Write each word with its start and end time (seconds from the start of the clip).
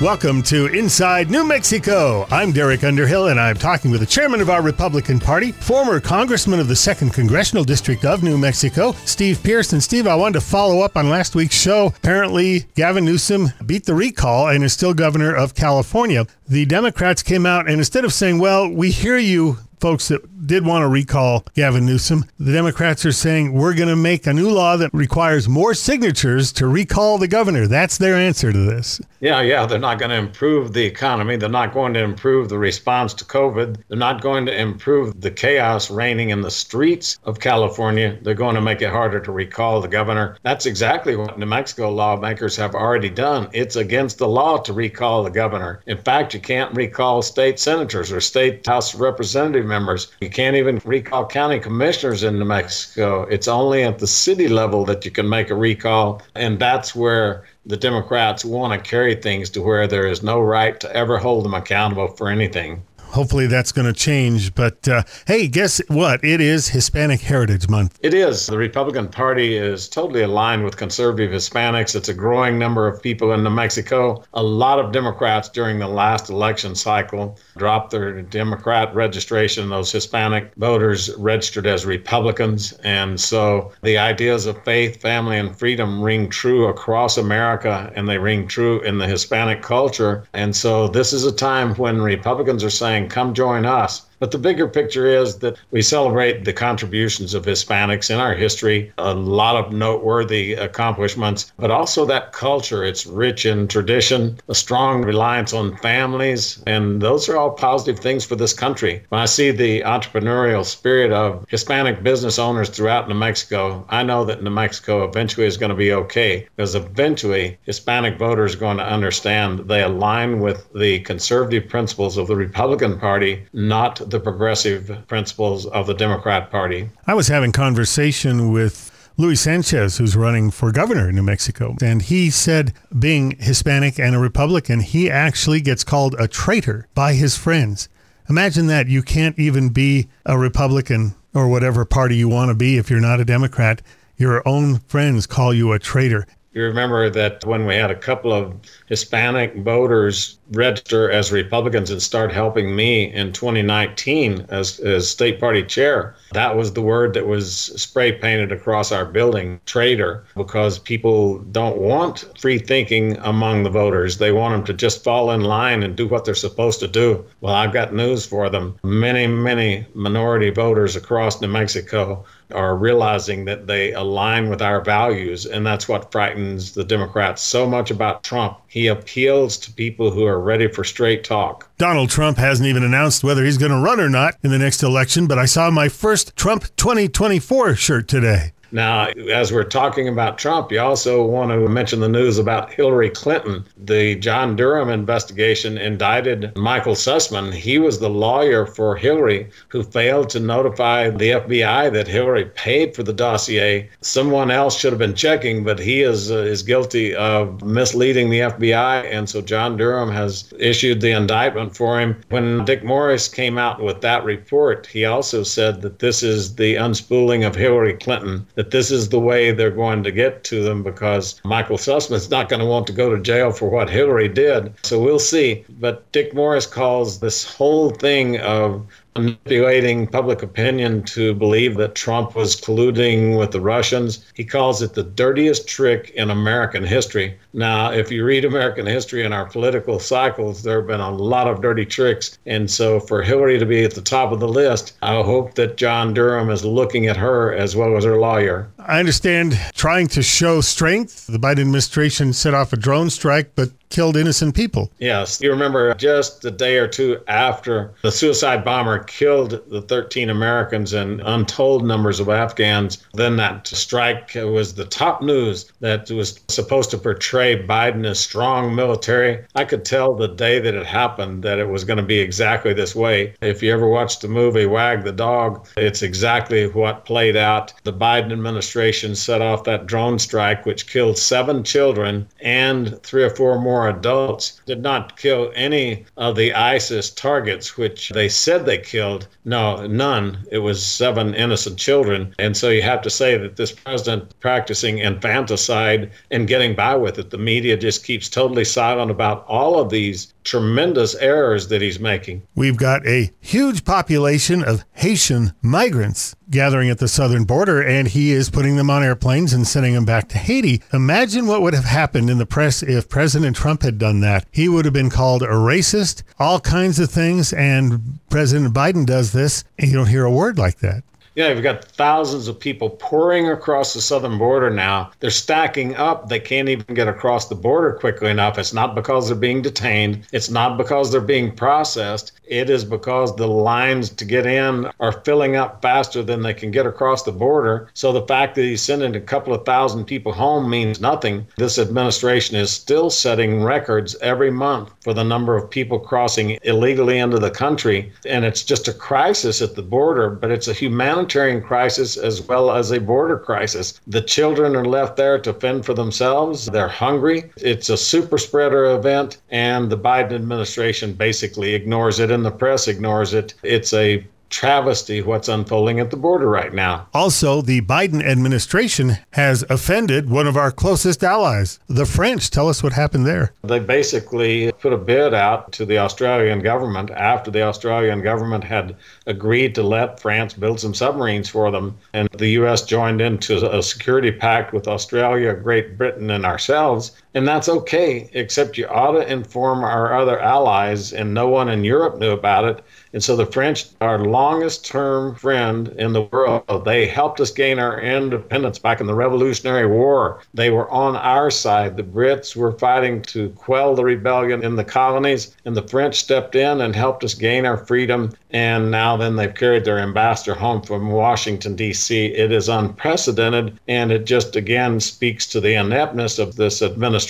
Welcome 0.00 0.44
to 0.44 0.66
Inside 0.66 1.28
New 1.28 1.42
Mexico. 1.42 2.24
I'm 2.30 2.52
Derek 2.52 2.84
Underhill, 2.84 3.26
and 3.26 3.40
I'm 3.40 3.56
talking 3.56 3.90
with 3.90 3.98
the 3.98 4.06
chairman 4.06 4.40
of 4.40 4.48
our 4.48 4.62
Republican 4.62 5.18
Party, 5.18 5.50
former 5.50 5.98
congressman 5.98 6.60
of 6.60 6.68
the 6.68 6.74
2nd 6.74 7.12
Congressional 7.12 7.64
District 7.64 8.04
of 8.04 8.22
New 8.22 8.38
Mexico, 8.38 8.92
Steve 9.04 9.42
Pearce. 9.42 9.70
Steve, 9.70 10.06
I 10.06 10.14
wanted 10.14 10.34
to 10.34 10.46
follow 10.46 10.82
up 10.82 10.96
on 10.96 11.10
last 11.10 11.34
week's 11.34 11.60
show. 11.60 11.86
Apparently, 11.96 12.66
Gavin 12.76 13.04
Newsom 13.04 13.48
beat 13.66 13.86
the 13.86 13.94
recall 13.96 14.46
and 14.46 14.62
is 14.62 14.72
still 14.72 14.94
governor 14.94 15.34
of 15.34 15.56
California. 15.56 16.26
The 16.46 16.64
Democrats 16.64 17.24
came 17.24 17.44
out 17.44 17.68
and 17.68 17.78
instead 17.78 18.04
of 18.04 18.12
saying, 18.12 18.38
well, 18.38 18.70
we 18.70 18.92
hear 18.92 19.18
you, 19.18 19.58
folks 19.80 20.08
that 20.08 20.46
did 20.46 20.66
want 20.66 20.82
to 20.82 20.88
recall 20.88 21.44
Gavin 21.54 21.84
Newsom, 21.84 22.24
the 22.38 22.52
Democrats 22.52 23.04
are 23.04 23.12
saying 23.12 23.52
we're 23.52 23.74
going 23.74 23.88
to 23.88 23.96
make 23.96 24.26
a 24.26 24.32
new 24.32 24.50
law 24.50 24.76
that 24.76 24.92
requires 24.94 25.48
more 25.48 25.74
signatures 25.74 26.52
to 26.52 26.66
recall 26.66 27.18
the 27.18 27.28
governor. 27.28 27.66
That's 27.66 27.98
their 27.98 28.16
answer 28.16 28.52
to 28.52 28.58
this. 28.58 29.00
Yeah, 29.20 29.40
yeah. 29.42 29.66
They're 29.66 29.78
not 29.78 29.98
going 29.98 30.10
to 30.10 30.16
improve 30.16 30.72
the 30.72 30.84
economy. 30.84 31.36
They're 31.36 31.48
not 31.48 31.74
going 31.74 31.92
to 31.94 32.02
improve 32.02 32.48
the 32.48 32.58
response 32.58 33.12
to 33.14 33.24
COVID. 33.24 33.82
They're 33.88 33.98
not 33.98 34.22
going 34.22 34.46
to 34.46 34.58
improve 34.58 35.20
the 35.20 35.30
chaos 35.30 35.90
reigning 35.90 36.30
in 36.30 36.40
the 36.40 36.50
streets 36.50 37.18
of 37.24 37.40
California. 37.40 38.18
They're 38.22 38.34
going 38.34 38.54
to 38.54 38.60
make 38.60 38.80
it 38.80 38.90
harder 38.90 39.20
to 39.20 39.32
recall 39.32 39.80
the 39.80 39.88
governor. 39.88 40.36
That's 40.42 40.66
exactly 40.66 41.16
what 41.16 41.38
New 41.38 41.46
Mexico 41.46 41.90
lawmakers 41.90 42.56
have 42.56 42.74
already 42.74 43.10
done. 43.10 43.48
It's 43.52 43.76
against 43.76 44.18
the 44.18 44.28
law 44.28 44.58
to 44.58 44.72
recall 44.72 45.24
the 45.24 45.30
governor. 45.30 45.82
In 45.86 45.98
fact, 45.98 46.32
you 46.32 46.40
can't 46.40 46.74
recall 46.74 47.22
state 47.22 47.58
senators 47.58 48.12
or 48.12 48.20
state 48.20 48.66
House 48.66 48.94
representative 48.94 49.67
members. 49.68 50.08
You 50.20 50.30
can't 50.30 50.56
even 50.56 50.80
recall 50.84 51.26
county 51.26 51.60
commissioners 51.60 52.22
in 52.22 52.38
New 52.38 52.44
Mexico. 52.44 53.22
It's 53.24 53.48
only 53.48 53.84
at 53.84 53.98
the 53.98 54.06
city 54.06 54.48
level 54.48 54.84
that 54.86 55.04
you 55.04 55.10
can 55.10 55.28
make 55.28 55.50
a 55.50 55.54
recall. 55.54 56.22
And 56.34 56.58
that's 56.58 56.94
where 56.94 57.44
the 57.66 57.76
Democrats 57.76 58.44
want 58.44 58.72
to 58.72 58.90
carry 58.90 59.14
things 59.14 59.50
to 59.50 59.62
where 59.62 59.86
there 59.86 60.06
is 60.06 60.22
no 60.22 60.40
right 60.40 60.80
to 60.80 60.96
ever 60.96 61.18
hold 61.18 61.44
them 61.44 61.54
accountable 61.54 62.08
for 62.08 62.28
anything 62.28 62.82
hopefully 63.10 63.46
that's 63.46 63.72
going 63.72 63.86
to 63.86 63.92
change. 63.92 64.54
But 64.54 64.86
uh, 64.88 65.02
hey, 65.26 65.48
guess 65.48 65.80
what? 65.88 66.22
It 66.24 66.40
is 66.40 66.68
Hispanic 66.68 67.20
Heritage 67.20 67.68
Month. 67.68 67.98
It 68.02 68.14
is. 68.14 68.46
The 68.46 68.58
Republican 68.58 69.08
Party 69.08 69.56
is 69.56 69.88
totally 69.88 70.22
aligned 70.22 70.64
with 70.64 70.76
conservative 70.76 71.30
Hispanics. 71.30 71.94
It's 71.94 72.08
a 72.08 72.14
growing 72.14 72.58
number 72.58 72.86
of 72.86 73.02
people 73.02 73.32
in 73.32 73.42
New 73.42 73.50
Mexico. 73.50 74.22
A 74.34 74.42
lot 74.42 74.78
of 74.78 74.92
Democrats 74.92 75.48
during 75.48 75.78
the 75.78 75.88
last 75.88 76.30
election 76.30 76.74
cycle 76.74 77.38
dropped 77.56 77.90
their 77.90 78.22
Democrat 78.22 78.94
registration. 78.94 79.68
Those 79.68 79.90
Hispanic 79.90 80.52
voters 80.56 81.14
registered 81.16 81.66
as 81.66 81.86
Republicans. 81.86 82.72
And 82.84 83.20
so 83.20 83.72
the 83.82 83.98
ideas 83.98 84.46
of 84.46 84.62
faith, 84.64 85.00
family, 85.00 85.38
and 85.38 85.56
freedom 85.56 86.02
ring 86.02 86.28
true 86.28 86.66
across 86.66 87.16
America 87.16 87.92
and 87.94 88.08
they 88.08 88.18
ring 88.18 88.46
true 88.46 88.80
in 88.82 88.98
the 88.98 89.06
Hispanic 89.06 89.62
culture. 89.62 90.24
And 90.32 90.54
so 90.54 90.88
this 90.88 91.12
is 91.12 91.24
a 91.24 91.32
time 91.32 91.74
when 91.76 92.00
Republicans 92.00 92.64
are 92.64 92.70
saying, 92.70 92.97
come 93.06 93.34
join 93.34 93.64
us. 93.64 94.07
But 94.20 94.32
the 94.32 94.38
bigger 94.38 94.66
picture 94.66 95.06
is 95.06 95.38
that 95.38 95.56
we 95.70 95.82
celebrate 95.82 96.44
the 96.44 96.52
contributions 96.52 97.34
of 97.34 97.44
Hispanics 97.44 98.10
in 98.10 98.18
our 98.18 98.34
history, 98.34 98.92
a 98.98 99.14
lot 99.14 99.56
of 99.56 99.72
noteworthy 99.72 100.54
accomplishments, 100.54 101.52
but 101.58 101.70
also 101.70 102.04
that 102.06 102.32
culture. 102.32 102.84
It's 102.84 103.06
rich 103.06 103.46
in 103.46 103.68
tradition, 103.68 104.38
a 104.48 104.54
strong 104.54 105.04
reliance 105.04 105.52
on 105.52 105.76
families, 105.76 106.62
and 106.66 107.00
those 107.00 107.28
are 107.28 107.36
all 107.36 107.50
positive 107.50 108.00
things 108.00 108.24
for 108.24 108.34
this 108.34 108.52
country. 108.52 109.02
When 109.10 109.20
I 109.20 109.26
see 109.26 109.50
the 109.50 109.82
entrepreneurial 109.82 110.64
spirit 110.64 111.12
of 111.12 111.46
Hispanic 111.48 112.02
business 112.02 112.38
owners 112.38 112.68
throughout 112.68 113.08
New 113.08 113.14
Mexico, 113.14 113.84
I 113.88 114.02
know 114.02 114.24
that 114.24 114.42
New 114.42 114.50
Mexico 114.50 115.04
eventually 115.04 115.46
is 115.46 115.56
going 115.56 115.70
to 115.70 115.76
be 115.76 115.92
okay 115.92 116.48
because 116.56 116.74
eventually 116.74 117.58
Hispanic 117.62 118.18
voters 118.18 118.54
are 118.54 118.58
going 118.58 118.78
to 118.78 118.84
understand 118.84 119.60
they 119.68 119.82
align 119.82 120.40
with 120.40 120.68
the 120.72 121.00
conservative 121.00 121.68
principles 121.68 122.16
of 122.16 122.26
the 122.26 122.36
Republican 122.36 122.98
Party, 122.98 123.46
not 123.52 124.07
the 124.10 124.20
progressive 124.20 125.06
principles 125.06 125.66
of 125.66 125.86
the 125.86 125.94
Democrat 125.94 126.50
Party. 126.50 126.90
I 127.06 127.14
was 127.14 127.28
having 127.28 127.52
conversation 127.52 128.52
with 128.52 128.90
Luis 129.16 129.40
Sanchez, 129.40 129.98
who's 129.98 130.14
running 130.14 130.50
for 130.50 130.70
governor 130.70 131.08
in 131.08 131.16
New 131.16 131.22
Mexico. 131.22 131.76
And 131.82 132.02
he 132.02 132.30
said, 132.30 132.72
being 132.96 133.36
Hispanic 133.40 133.98
and 133.98 134.14
a 134.14 134.18
Republican, 134.18 134.80
he 134.80 135.10
actually 135.10 135.60
gets 135.60 135.82
called 135.82 136.14
a 136.18 136.28
traitor 136.28 136.86
by 136.94 137.14
his 137.14 137.36
friends. 137.36 137.88
Imagine 138.28 138.68
that. 138.68 138.86
You 138.86 139.02
can't 139.02 139.38
even 139.38 139.70
be 139.70 140.08
a 140.24 140.38
Republican 140.38 141.14
or 141.34 141.48
whatever 141.48 141.84
party 141.84 142.16
you 142.16 142.28
want 142.28 142.50
to 142.50 142.54
be 142.54 142.78
if 142.78 142.90
you're 142.90 143.00
not 143.00 143.20
a 143.20 143.24
Democrat. 143.24 143.82
Your 144.16 144.46
own 144.46 144.78
friends 144.80 145.26
call 145.26 145.52
you 145.52 145.72
a 145.72 145.78
traitor. 145.78 146.26
You 146.58 146.64
remember 146.64 147.08
that 147.08 147.44
when 147.46 147.66
we 147.66 147.76
had 147.76 147.92
a 147.92 147.94
couple 147.94 148.32
of 148.32 148.52
Hispanic 148.86 149.54
voters 149.58 150.40
register 150.50 151.08
as 151.08 151.30
Republicans 151.30 151.88
and 151.88 152.02
start 152.02 152.32
helping 152.32 152.74
me 152.74 153.12
in 153.12 153.32
2019 153.32 154.44
as, 154.48 154.80
as 154.80 155.08
state 155.08 155.38
party 155.38 155.62
chair, 155.62 156.16
that 156.32 156.56
was 156.56 156.72
the 156.72 156.82
word 156.82 157.14
that 157.14 157.28
was 157.28 157.54
spray 157.80 158.10
painted 158.10 158.50
across 158.50 158.90
our 158.90 159.04
building, 159.04 159.60
traitor, 159.66 160.24
because 160.34 160.80
people 160.80 161.38
don't 161.52 161.78
want 161.78 162.24
free 162.40 162.58
thinking 162.58 163.16
among 163.18 163.62
the 163.62 163.70
voters. 163.70 164.18
They 164.18 164.32
want 164.32 164.52
them 164.52 164.64
to 164.64 164.72
just 164.72 165.04
fall 165.04 165.30
in 165.30 165.42
line 165.42 165.84
and 165.84 165.94
do 165.94 166.08
what 166.08 166.24
they're 166.24 166.34
supposed 166.34 166.80
to 166.80 166.88
do. 166.88 167.24
Well, 167.40 167.54
I've 167.54 167.72
got 167.72 167.94
news 167.94 168.26
for 168.26 168.50
them. 168.50 168.76
Many, 168.82 169.28
many 169.28 169.86
minority 169.94 170.50
voters 170.50 170.96
across 170.96 171.40
New 171.40 171.46
Mexico 171.46 172.24
are 172.52 172.76
realizing 172.76 173.44
that 173.46 173.66
they 173.66 173.92
align 173.92 174.48
with 174.48 174.62
our 174.62 174.80
values. 174.80 175.46
And 175.46 175.66
that's 175.66 175.88
what 175.88 176.12
frightens 176.12 176.72
the 176.72 176.84
Democrats 176.84 177.42
so 177.42 177.66
much 177.66 177.90
about 177.90 178.22
Trump. 178.22 178.58
He 178.68 178.86
appeals 178.86 179.56
to 179.58 179.72
people 179.72 180.10
who 180.10 180.24
are 180.24 180.40
ready 180.40 180.68
for 180.68 180.84
straight 180.84 181.24
talk. 181.24 181.68
Donald 181.78 182.10
Trump 182.10 182.38
hasn't 182.38 182.68
even 182.68 182.82
announced 182.82 183.24
whether 183.24 183.44
he's 183.44 183.58
going 183.58 183.72
to 183.72 183.78
run 183.78 184.00
or 184.00 184.08
not 184.08 184.34
in 184.42 184.50
the 184.50 184.58
next 184.58 184.82
election, 184.82 185.26
but 185.26 185.38
I 185.38 185.46
saw 185.46 185.70
my 185.70 185.88
first 185.88 186.36
Trump 186.36 186.64
2024 186.76 187.74
shirt 187.74 188.08
today. 188.08 188.52
Now, 188.70 189.08
as 189.32 189.52
we're 189.52 189.64
talking 189.64 190.08
about 190.08 190.38
Trump, 190.38 190.70
you 190.70 190.80
also 190.80 191.24
want 191.24 191.50
to 191.50 191.68
mention 191.68 192.00
the 192.00 192.08
news 192.08 192.38
about 192.38 192.72
Hillary 192.72 193.10
Clinton. 193.10 193.64
The 193.76 194.16
John 194.16 194.56
Durham 194.56 194.90
investigation 194.90 195.78
indicted 195.78 196.54
Michael 196.56 196.94
Sussmann. 196.94 197.52
He 197.52 197.78
was 197.78 197.98
the 197.98 198.10
lawyer 198.10 198.66
for 198.66 198.96
Hillary 198.96 199.48
who 199.68 199.82
failed 199.82 200.28
to 200.30 200.40
notify 200.40 201.10
the 201.10 201.30
FBI 201.30 201.92
that 201.92 202.08
Hillary 202.08 202.44
paid 202.44 202.94
for 202.94 203.02
the 203.02 203.12
dossier. 203.12 203.88
Someone 204.02 204.50
else 204.50 204.78
should 204.78 204.92
have 204.92 204.98
been 204.98 205.14
checking, 205.14 205.64
but 205.64 205.78
he 205.78 206.02
is 206.02 206.30
uh, 206.30 206.38
is 206.38 206.62
guilty 206.62 207.14
of 207.14 207.62
misleading 207.62 208.30
the 208.30 208.40
FBI, 208.40 209.04
and 209.10 209.28
so 209.28 209.40
John 209.40 209.76
Durham 209.76 210.10
has 210.10 210.52
issued 210.58 211.00
the 211.00 211.12
indictment 211.12 211.74
for 211.74 211.98
him. 211.98 212.20
When 212.28 212.64
Dick 212.64 212.84
Morris 212.84 213.28
came 213.28 213.58
out 213.58 213.82
with 213.82 214.00
that 214.02 214.24
report, 214.24 214.86
he 214.86 215.04
also 215.04 215.42
said 215.42 215.80
that 215.82 215.98
this 216.00 216.22
is 216.22 216.56
the 216.56 216.74
unspooling 216.74 217.46
of 217.46 217.54
Hillary 217.54 217.94
Clinton 217.94 218.46
that 218.58 218.72
this 218.72 218.90
is 218.90 219.10
the 219.10 219.20
way 219.20 219.52
they're 219.52 219.70
going 219.70 220.02
to 220.02 220.10
get 220.10 220.42
to 220.42 220.64
them 220.64 220.82
because 220.82 221.40
Michael 221.44 221.78
Sussmann's 221.78 222.28
not 222.28 222.48
going 222.48 222.58
to 222.58 222.66
want 222.66 222.88
to 222.88 222.92
go 222.92 223.14
to 223.14 223.22
jail 223.22 223.52
for 223.52 223.70
what 223.70 223.88
Hillary 223.88 224.26
did. 224.26 224.74
So 224.82 224.98
we'll 224.98 225.20
see. 225.20 225.64
But 225.78 226.10
Dick 226.10 226.34
Morris 226.34 226.66
calls 226.66 227.20
this 227.20 227.44
whole 227.44 227.90
thing 227.90 228.40
of 228.40 228.84
manipulating 229.16 230.06
public 230.06 230.42
opinion 230.42 231.02
to 231.02 231.34
believe 231.34 231.76
that 231.76 231.94
Trump 231.94 232.34
was 232.34 232.56
colluding 232.56 233.38
with 233.38 233.50
the 233.50 233.60
Russians. 233.60 234.24
He 234.34 234.44
calls 234.44 234.82
it 234.82 234.94
the 234.94 235.02
dirtiest 235.02 235.68
trick 235.68 236.10
in 236.10 236.30
American 236.30 236.84
history. 236.84 237.36
Now, 237.52 237.92
if 237.92 238.10
you 238.10 238.24
read 238.24 238.44
American 238.44 238.86
history 238.86 239.24
and 239.24 239.34
our 239.34 239.46
political 239.46 239.98
cycles, 239.98 240.62
there 240.62 240.78
have 240.78 240.86
been 240.86 241.00
a 241.00 241.10
lot 241.10 241.48
of 241.48 241.60
dirty 241.60 241.84
tricks. 241.84 242.38
And 242.46 242.70
so 242.70 243.00
for 243.00 243.22
Hillary 243.22 243.58
to 243.58 243.66
be 243.66 243.84
at 243.84 243.94
the 243.94 244.00
top 244.00 244.32
of 244.32 244.40
the 244.40 244.48
list, 244.48 244.96
I 245.02 245.14
hope 245.22 245.54
that 245.54 245.76
John 245.76 246.14
Durham 246.14 246.50
is 246.50 246.64
looking 246.64 247.06
at 247.06 247.16
her 247.16 247.52
as 247.52 247.74
well 247.74 247.96
as 247.96 248.04
her 248.04 248.18
lawyer. 248.18 248.68
I 248.78 249.00
understand 249.00 249.58
trying 249.74 250.06
to 250.08 250.22
show 250.22 250.60
strength. 250.60 251.26
The 251.26 251.38
Biden 251.38 251.60
administration 251.60 252.32
set 252.32 252.54
off 252.54 252.72
a 252.72 252.76
drone 252.76 253.10
strike, 253.10 253.52
but 253.54 253.70
killed 253.90 254.16
innocent 254.16 254.54
people. 254.54 254.90
Yes. 254.98 255.40
You 255.40 255.50
remember 255.50 255.94
just 255.94 256.44
a 256.44 256.50
day 256.50 256.78
or 256.78 256.88
two 256.88 257.20
after 257.28 257.92
the 258.02 258.12
suicide 258.12 258.64
bomber 258.64 258.98
killed 259.04 259.60
the 259.68 259.82
13 259.82 260.30
Americans 260.30 260.92
and 260.92 261.20
untold 261.24 261.86
numbers 261.86 262.20
of 262.20 262.28
Afghans, 262.28 262.98
then 263.14 263.36
that 263.36 263.66
strike 263.66 264.34
was 264.34 264.74
the 264.74 264.84
top 264.84 265.22
news 265.22 265.72
that 265.80 266.10
was 266.10 266.40
supposed 266.48 266.90
to 266.90 266.98
portray 266.98 267.62
Biden 267.62 268.06
as 268.06 268.20
strong 268.20 268.74
military. 268.74 269.44
I 269.54 269.64
could 269.64 269.84
tell 269.84 270.14
the 270.14 270.28
day 270.28 270.58
that 270.58 270.74
it 270.74 270.86
happened 270.86 271.42
that 271.44 271.58
it 271.58 271.68
was 271.68 271.84
going 271.84 271.96
to 271.96 272.02
be 272.02 272.18
exactly 272.18 272.72
this 272.72 272.94
way. 272.94 273.34
If 273.40 273.62
you 273.62 273.72
ever 273.72 273.88
watched 273.88 274.20
the 274.20 274.28
movie 274.28 274.66
Wag 274.66 275.04
the 275.04 275.12
Dog, 275.12 275.66
it's 275.76 276.02
exactly 276.02 276.66
what 276.68 277.04
played 277.04 277.36
out. 277.36 277.72
The 277.84 277.92
Biden 277.92 278.32
administration 278.32 279.14
set 279.14 279.42
off 279.42 279.64
that 279.64 279.86
drone 279.86 280.18
strike, 280.18 280.66
which 280.66 280.90
killed 280.90 281.18
seven 281.18 281.64
children 281.64 282.28
and 282.40 283.00
three 283.02 283.24
or 283.24 283.30
four 283.30 283.58
more 283.58 283.77
more 283.78 283.88
adults, 283.88 284.60
did 284.66 284.82
not 284.82 285.16
kill 285.16 285.52
any 285.54 286.04
of 286.16 286.34
the 286.34 286.52
ISIS 286.52 287.10
targets, 287.10 287.78
which 287.78 288.08
they 288.08 288.28
said 288.28 288.66
they 288.66 288.78
killed. 288.78 289.28
No, 289.44 289.86
none. 289.86 290.38
It 290.50 290.58
was 290.58 290.84
seven 290.84 291.32
innocent 291.32 291.78
children. 291.78 292.34
And 292.40 292.56
so 292.56 292.70
you 292.70 292.82
have 292.82 293.02
to 293.02 293.10
say 293.10 293.38
that 293.38 293.54
this 293.54 293.70
president 293.70 294.38
practicing 294.40 294.98
infanticide 294.98 296.10
and 296.32 296.48
getting 296.48 296.74
by 296.74 296.96
with 296.96 297.20
it. 297.20 297.30
The 297.30 297.38
media 297.38 297.76
just 297.76 298.04
keeps 298.04 298.28
totally 298.28 298.64
silent 298.64 299.12
about 299.12 299.46
all 299.46 299.78
of 299.78 299.90
these 299.90 300.34
tremendous 300.48 301.14
errors 301.16 301.68
that 301.68 301.82
he's 301.82 302.00
making. 302.00 302.42
We've 302.54 302.76
got 302.76 303.06
a 303.06 303.30
huge 303.40 303.84
population 303.84 304.64
of 304.64 304.84
Haitian 304.92 305.52
migrants 305.60 306.34
gathering 306.50 306.88
at 306.88 306.98
the 306.98 307.08
southern 307.08 307.44
border, 307.44 307.82
and 307.82 308.08
he 308.08 308.32
is 308.32 308.48
putting 308.48 308.76
them 308.76 308.88
on 308.88 309.04
airplanes 309.04 309.52
and 309.52 309.66
sending 309.66 309.92
them 309.92 310.06
back 310.06 310.28
to 310.30 310.38
Haiti. 310.38 310.82
Imagine 310.92 311.46
what 311.46 311.60
would 311.60 311.74
have 311.74 311.84
happened 311.84 312.30
in 312.30 312.38
the 312.38 312.46
press 312.46 312.82
if 312.82 313.10
President 313.10 313.56
Trump 313.56 313.82
had 313.82 313.98
done 313.98 314.20
that. 314.20 314.46
He 314.50 314.68
would 314.68 314.86
have 314.86 314.94
been 314.94 315.10
called 315.10 315.42
a 315.42 315.48
racist, 315.48 316.22
all 316.38 316.60
kinds 316.60 316.98
of 316.98 317.10
things, 317.10 317.52
and 317.52 318.18
President 318.30 318.74
Biden 318.74 319.04
does 319.04 319.32
this, 319.32 319.64
and 319.78 319.90
you 319.90 319.96
don't 319.96 320.06
hear 320.06 320.24
a 320.24 320.30
word 320.30 320.58
like 320.58 320.78
that. 320.78 321.02
Yeah, 321.38 321.50
you've 321.50 321.62
got 321.62 321.84
thousands 321.84 322.48
of 322.48 322.58
people 322.58 322.90
pouring 322.90 323.48
across 323.48 323.94
the 323.94 324.00
southern 324.00 324.38
border 324.38 324.70
now. 324.70 325.12
They're 325.20 325.30
stacking 325.30 325.94
up. 325.94 326.28
They 326.28 326.40
can't 326.40 326.68
even 326.68 326.96
get 326.96 327.06
across 327.06 327.46
the 327.46 327.54
border 327.54 327.92
quickly 327.92 328.28
enough. 328.28 328.58
It's 328.58 328.72
not 328.72 328.96
because 328.96 329.28
they're 329.28 329.36
being 329.36 329.62
detained, 329.62 330.26
it's 330.32 330.50
not 330.50 330.76
because 330.76 331.12
they're 331.12 331.20
being 331.20 331.54
processed. 331.54 332.32
It 332.48 332.70
is 332.70 332.82
because 332.82 333.36
the 333.36 333.46
lines 333.46 334.08
to 334.08 334.24
get 334.24 334.46
in 334.46 334.90
are 334.98 335.12
filling 335.12 335.54
up 335.54 335.82
faster 335.82 336.22
than 336.22 336.42
they 336.42 336.54
can 336.54 336.70
get 336.70 336.86
across 336.86 337.22
the 337.22 337.30
border. 337.30 337.90
So 337.92 338.10
the 338.10 338.26
fact 338.26 338.54
that 338.54 338.62
he's 338.62 338.82
sending 338.82 339.14
a 339.14 339.20
couple 339.20 339.52
of 339.52 339.66
thousand 339.66 340.06
people 340.06 340.32
home 340.32 340.68
means 340.68 340.98
nothing. 340.98 341.46
This 341.56 341.78
administration 341.78 342.56
is 342.56 342.70
still 342.70 343.10
setting 343.10 343.62
records 343.62 344.16
every 344.22 344.50
month 344.50 344.90
for 345.02 345.12
the 345.12 345.24
number 345.24 345.56
of 345.56 345.70
people 345.70 346.00
crossing 346.00 346.58
illegally 346.62 347.18
into 347.18 347.38
the 347.38 347.50
country. 347.50 348.10
And 348.26 348.46
it's 348.46 348.64
just 348.64 348.88
a 348.88 348.94
crisis 348.94 349.60
at 349.60 349.76
the 349.76 349.82
border, 349.82 350.30
but 350.30 350.50
it's 350.50 350.68
a 350.68 350.72
humanitarian 350.72 351.27
crisis 351.62 352.16
as 352.16 352.42
well 352.42 352.70
as 352.70 352.90
a 352.90 353.00
border 353.00 353.38
crisis. 353.38 354.00
The 354.06 354.22
children 354.22 354.74
are 354.74 354.84
left 354.84 355.16
there 355.16 355.38
to 355.38 355.52
fend 355.52 355.84
for 355.84 355.94
themselves. 355.94 356.66
They're 356.66 356.88
hungry. 356.88 357.50
It's 357.56 357.90
a 357.90 357.96
super 357.96 358.38
spreader 358.38 358.86
event, 358.86 359.38
and 359.50 359.90
the 359.90 359.98
Biden 359.98 360.32
administration 360.32 361.12
basically 361.12 361.74
ignores 361.74 362.18
it 362.18 362.30
and 362.30 362.44
the 362.44 362.50
press 362.50 362.88
ignores 362.88 363.34
it. 363.34 363.54
It's 363.62 363.92
a 363.92 364.26
travesty 364.50 365.22
what's 365.22 365.48
unfolding 365.48 366.00
at 366.00 366.10
the 366.10 366.16
border 366.16 366.48
right 366.48 366.72
now. 366.72 367.06
Also, 367.14 367.62
the 367.62 367.80
Biden 367.82 368.22
administration 368.22 369.18
has 369.32 369.64
offended 369.68 370.30
one 370.30 370.46
of 370.46 370.56
our 370.56 370.70
closest 370.70 371.22
allies, 371.22 371.78
the 371.88 372.06
French. 372.06 372.50
Tell 372.50 372.68
us 372.68 372.82
what 372.82 372.92
happened 372.92 373.26
there. 373.26 373.52
They 373.62 373.78
basically 373.78 374.72
put 374.72 374.92
a 374.92 374.98
bid 374.98 375.34
out 375.34 375.72
to 375.72 375.84
the 375.84 375.98
Australian 375.98 376.60
government 376.60 377.10
after 377.10 377.50
the 377.50 377.62
Australian 377.62 378.22
government 378.22 378.64
had 378.64 378.96
agreed 379.26 379.74
to 379.74 379.82
let 379.82 380.20
France 380.20 380.54
build 380.54 380.80
some 380.80 380.94
submarines 380.94 381.48
for 381.48 381.70
them. 381.70 381.96
And 382.12 382.28
the 382.36 382.48
U.S. 382.50 382.82
joined 382.82 383.20
into 383.20 383.76
a 383.76 383.82
security 383.82 384.32
pact 384.32 384.72
with 384.72 384.88
Australia, 384.88 385.54
Great 385.54 385.98
Britain, 385.98 386.30
and 386.30 386.44
ourselves. 386.44 387.12
And 387.38 387.46
that's 387.46 387.68
okay, 387.68 388.28
except 388.32 388.76
you 388.76 388.88
ought 388.88 389.12
to 389.12 389.32
inform 389.32 389.84
our 389.84 390.12
other 390.12 390.40
allies, 390.40 391.12
and 391.12 391.32
no 391.32 391.46
one 391.46 391.68
in 391.68 391.84
Europe 391.84 392.18
knew 392.18 392.32
about 392.32 392.64
it. 392.64 392.82
And 393.12 393.22
so 393.22 393.36
the 393.36 393.46
French, 393.46 393.86
our 394.00 394.18
longest 394.18 394.84
term 394.84 395.36
friend 395.36 395.88
in 395.98 396.12
the 396.12 396.22
world, 396.22 396.84
they 396.84 397.06
helped 397.06 397.40
us 397.40 397.52
gain 397.52 397.78
our 397.78 398.00
independence 398.00 398.80
back 398.80 399.00
in 399.00 399.06
the 399.06 399.14
Revolutionary 399.14 399.86
War. 399.86 400.40
They 400.52 400.70
were 400.70 400.90
on 400.90 401.14
our 401.14 401.48
side. 401.48 401.96
The 401.96 402.02
Brits 402.02 402.56
were 402.56 402.72
fighting 402.72 403.22
to 403.22 403.50
quell 403.50 403.94
the 403.94 404.04
rebellion 404.04 404.64
in 404.64 404.74
the 404.74 404.84
colonies, 404.84 405.56
and 405.64 405.76
the 405.76 405.86
French 405.86 406.16
stepped 406.16 406.56
in 406.56 406.80
and 406.80 406.94
helped 406.94 407.22
us 407.22 407.34
gain 407.34 407.64
our 407.64 407.78
freedom. 407.78 408.32
And 408.50 408.90
now 408.90 409.16
then 409.16 409.36
they've 409.36 409.54
carried 409.54 409.84
their 409.84 410.00
ambassador 410.00 410.54
home 410.54 410.82
from 410.82 411.12
Washington, 411.12 411.76
D.C. 411.76 412.26
It 412.26 412.50
is 412.50 412.68
unprecedented, 412.68 413.78
and 413.86 414.10
it 414.10 414.26
just 414.26 414.56
again 414.56 414.98
speaks 414.98 415.46
to 415.46 415.60
the 415.60 415.74
ineptness 415.74 416.40
of 416.40 416.56
this 416.56 416.82
administration. 416.82 417.27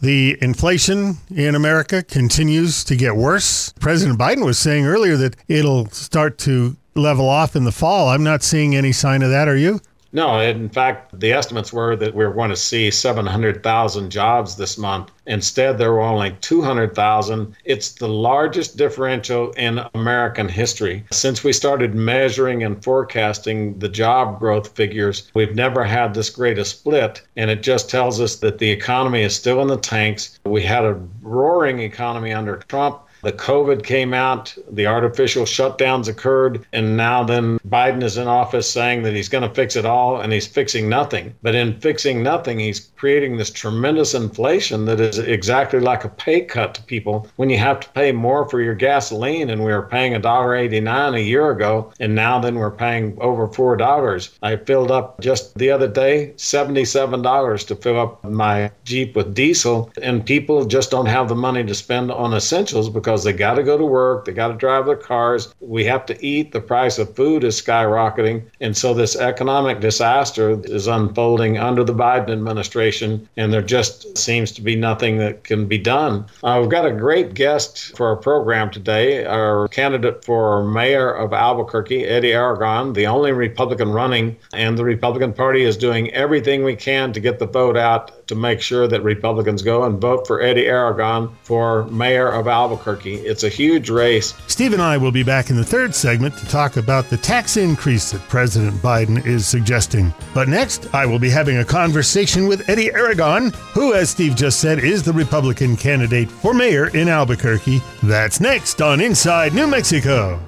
The 0.00 0.38
inflation 0.40 1.18
in 1.34 1.54
America 1.54 2.02
continues 2.02 2.84
to 2.84 2.96
get 2.96 3.16
worse. 3.16 3.72
President 3.80 4.18
Biden 4.18 4.44
was 4.44 4.58
saying 4.58 4.86
earlier 4.86 5.02
earlier 5.02 5.16
that 5.16 5.36
it'll 5.48 5.86
start 5.90 6.38
to 6.38 6.76
level 6.94 7.28
off 7.28 7.56
in 7.56 7.64
the 7.64 7.72
fall. 7.72 8.08
I'm 8.08 8.22
not 8.22 8.42
seeing 8.42 8.76
any 8.76 8.92
sign 8.92 9.22
of 9.22 9.30
that. 9.30 9.48
Are 9.48 9.56
you? 9.56 9.80
No, 10.14 10.40
in 10.40 10.68
fact, 10.68 11.18
the 11.18 11.32
estimates 11.32 11.72
were 11.72 11.96
that 11.96 12.14
we 12.14 12.24
were 12.26 12.34
going 12.34 12.50
to 12.50 12.56
see 12.56 12.90
700,000 12.90 14.10
jobs 14.10 14.56
this 14.56 14.76
month. 14.76 15.10
Instead, 15.26 15.78
there 15.78 15.92
were 15.92 16.00
only 16.00 16.36
200,000. 16.42 17.56
It's 17.64 17.92
the 17.92 18.08
largest 18.08 18.76
differential 18.76 19.52
in 19.52 19.80
American 19.94 20.48
history. 20.48 21.04
Since 21.12 21.42
we 21.42 21.52
started 21.52 21.94
measuring 21.94 22.62
and 22.62 22.82
forecasting 22.84 23.78
the 23.78 23.88
job 23.88 24.38
growth 24.38 24.76
figures, 24.76 25.30
we've 25.34 25.54
never 25.54 25.82
had 25.82 26.12
this 26.12 26.28
great 26.28 26.58
a 26.58 26.64
split. 26.64 27.22
And 27.36 27.50
it 27.50 27.62
just 27.62 27.88
tells 27.88 28.20
us 28.20 28.36
that 28.36 28.58
the 28.58 28.70
economy 28.70 29.22
is 29.22 29.34
still 29.34 29.62
in 29.62 29.68
the 29.68 29.78
tanks. 29.78 30.38
We 30.44 30.62
had 30.62 30.84
a 30.84 31.00
roaring 31.22 31.80
economy 31.80 32.32
under 32.32 32.56
Trump 32.68 33.00
the 33.22 33.32
COVID 33.32 33.84
came 33.84 34.12
out, 34.12 34.54
the 34.70 34.86
artificial 34.86 35.44
shutdowns 35.44 36.08
occurred, 36.08 36.66
and 36.72 36.96
now 36.96 37.22
then 37.22 37.58
Biden 37.60 38.02
is 38.02 38.16
in 38.16 38.26
office 38.26 38.70
saying 38.70 39.02
that 39.02 39.14
he's 39.14 39.28
going 39.28 39.48
to 39.48 39.54
fix 39.54 39.76
it 39.76 39.86
all 39.86 40.20
and 40.20 40.32
he's 40.32 40.46
fixing 40.46 40.88
nothing. 40.88 41.34
But 41.42 41.54
in 41.54 41.78
fixing 41.80 42.22
nothing, 42.22 42.58
he's 42.58 42.90
creating 42.96 43.36
this 43.36 43.50
tremendous 43.50 44.14
inflation 44.14 44.84
that 44.86 45.00
is 45.00 45.18
exactly 45.18 45.80
like 45.80 46.04
a 46.04 46.08
pay 46.08 46.40
cut 46.40 46.74
to 46.74 46.82
people 46.82 47.28
when 47.36 47.50
you 47.50 47.58
have 47.58 47.80
to 47.80 47.88
pay 47.90 48.12
more 48.12 48.48
for 48.48 48.60
your 48.60 48.74
gasoline 48.74 49.50
and 49.50 49.64
we 49.64 49.72
were 49.72 49.82
paying 49.82 50.12
$1.89 50.12 51.14
a 51.14 51.22
year 51.22 51.50
ago 51.50 51.92
and 52.00 52.14
now 52.14 52.38
then 52.38 52.56
we're 52.56 52.70
paying 52.70 53.16
over 53.20 53.48
$4. 53.48 54.38
I 54.42 54.56
filled 54.56 54.90
up 54.90 55.20
just 55.20 55.56
the 55.58 55.70
other 55.70 55.88
day 55.88 56.32
$77 56.36 57.66
to 57.66 57.76
fill 57.76 58.00
up 58.00 58.24
my 58.24 58.70
Jeep 58.84 59.14
with 59.16 59.34
diesel 59.34 59.92
and 60.00 60.24
people 60.24 60.64
just 60.64 60.90
don't 60.90 61.06
have 61.06 61.28
the 61.28 61.34
money 61.34 61.64
to 61.64 61.74
spend 61.74 62.10
on 62.10 62.34
essentials 62.34 62.88
because 62.88 63.11
because 63.12 63.24
they 63.24 63.32
got 63.34 63.54
to 63.54 63.62
go 63.62 63.76
to 63.76 63.84
work, 63.84 64.24
they 64.24 64.32
got 64.32 64.48
to 64.48 64.54
drive 64.54 64.86
their 64.86 64.96
cars. 64.96 65.54
We 65.60 65.84
have 65.84 66.06
to 66.06 66.26
eat. 66.26 66.52
The 66.52 66.62
price 66.62 66.98
of 66.98 67.14
food 67.14 67.44
is 67.44 67.60
skyrocketing. 67.60 68.42
And 68.62 68.74
so 68.74 68.94
this 68.94 69.16
economic 69.16 69.80
disaster 69.80 70.58
is 70.64 70.86
unfolding 70.86 71.58
under 71.58 71.84
the 71.84 71.92
Biden 71.92 72.30
administration, 72.30 73.28
and 73.36 73.52
there 73.52 73.60
just 73.60 74.16
seems 74.16 74.50
to 74.52 74.62
be 74.62 74.76
nothing 74.76 75.18
that 75.18 75.44
can 75.44 75.66
be 75.66 75.76
done. 75.76 76.24
Uh, 76.42 76.56
we've 76.62 76.70
got 76.70 76.86
a 76.86 76.92
great 76.92 77.34
guest 77.34 77.94
for 77.98 78.08
our 78.08 78.16
program 78.16 78.70
today, 78.70 79.26
our 79.26 79.68
candidate 79.68 80.24
for 80.24 80.64
mayor 80.64 81.12
of 81.12 81.34
Albuquerque, 81.34 82.06
Eddy 82.06 82.32
Aragon, 82.32 82.94
the 82.94 83.06
only 83.06 83.32
Republican 83.32 83.90
running, 83.90 84.34
and 84.54 84.78
the 84.78 84.84
Republican 84.84 85.34
Party 85.34 85.64
is 85.64 85.76
doing 85.76 86.10
everything 86.14 86.64
we 86.64 86.76
can 86.76 87.12
to 87.12 87.20
get 87.20 87.38
the 87.38 87.46
vote 87.46 87.76
out 87.76 88.21
to 88.32 88.38
make 88.38 88.62
sure 88.62 88.88
that 88.88 89.02
Republicans 89.02 89.60
go 89.60 89.84
and 89.84 90.00
vote 90.00 90.26
for 90.26 90.40
Eddy 90.40 90.66
Aragon 90.66 91.28
for 91.42 91.84
mayor 91.88 92.28
of 92.28 92.48
Albuquerque. 92.48 93.16
It's 93.16 93.44
a 93.44 93.48
huge 93.50 93.90
race. 93.90 94.32
Steve 94.46 94.72
and 94.72 94.80
I 94.80 94.96
will 94.96 95.12
be 95.12 95.22
back 95.22 95.50
in 95.50 95.56
the 95.56 95.64
third 95.64 95.94
segment 95.94 96.36
to 96.38 96.46
talk 96.46 96.78
about 96.78 97.10
the 97.10 97.18
tax 97.18 97.58
increase 97.58 98.10
that 98.10 98.26
President 98.30 98.74
Biden 98.76 99.24
is 99.26 99.46
suggesting. 99.46 100.14
But 100.32 100.48
next, 100.48 100.94
I 100.94 101.04
will 101.04 101.18
be 101.18 101.28
having 101.28 101.58
a 101.58 101.64
conversation 101.64 102.48
with 102.48 102.66
Eddy 102.70 102.90
Aragon, 102.90 103.50
who, 103.74 103.92
as 103.92 104.08
Steve 104.08 104.34
just 104.34 104.60
said, 104.60 104.78
is 104.78 105.02
the 105.02 105.12
Republican 105.12 105.76
candidate 105.76 106.30
for 106.30 106.54
mayor 106.54 106.88
in 106.96 107.08
Albuquerque. 107.08 107.82
That's 108.02 108.40
next 108.40 108.80
on 108.80 109.02
Inside 109.02 109.52
New 109.52 109.66
Mexico. 109.66 110.40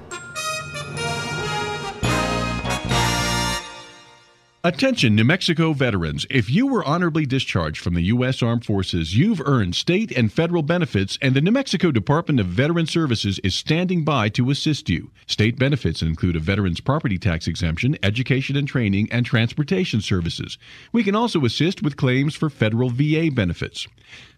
Attention, 4.66 5.14
New 5.14 5.25
Mexico 5.25 5.75
veterans. 5.75 6.25
If 6.30 6.49
you 6.49 6.66
were 6.66 6.83
honorably 6.87 7.26
discharged 7.26 7.83
from 7.83 7.92
the 7.92 8.04
U.S. 8.04 8.42
Armed 8.42 8.64
Forces, 8.64 9.14
you've 9.14 9.42
earned 9.44 9.76
state 9.76 10.11
and 10.11 10.33
federal 10.33 10.62
benefits, 10.62 11.18
and 11.21 11.35
the 11.35 11.42
New 11.42 11.50
Mexico 11.50 11.90
Department 11.90 12.40
of 12.40 12.47
Veteran 12.47 12.87
Services 12.87 13.38
is 13.40 13.54
standing 13.54 14.06
by 14.06 14.30
to 14.30 14.49
assist 14.49 14.88
you. 14.88 15.11
State 15.26 15.59
benefits 15.59 16.00
include 16.00 16.35
a 16.35 16.40
veteran's 16.40 16.80
property 16.80 17.18
tax 17.18 17.47
exemption, 17.47 17.99
education 18.02 18.56
and 18.56 18.66
training, 18.66 19.06
and 19.12 19.26
transportation 19.26 20.00
services. 20.00 20.56
We 20.92 21.04
can 21.04 21.14
also 21.14 21.44
assist 21.44 21.83
with 21.83 21.99
claims 21.99 22.35
for 22.35 22.49
federal 22.49 22.88
VA 22.88 23.28
benefits. 23.30 23.87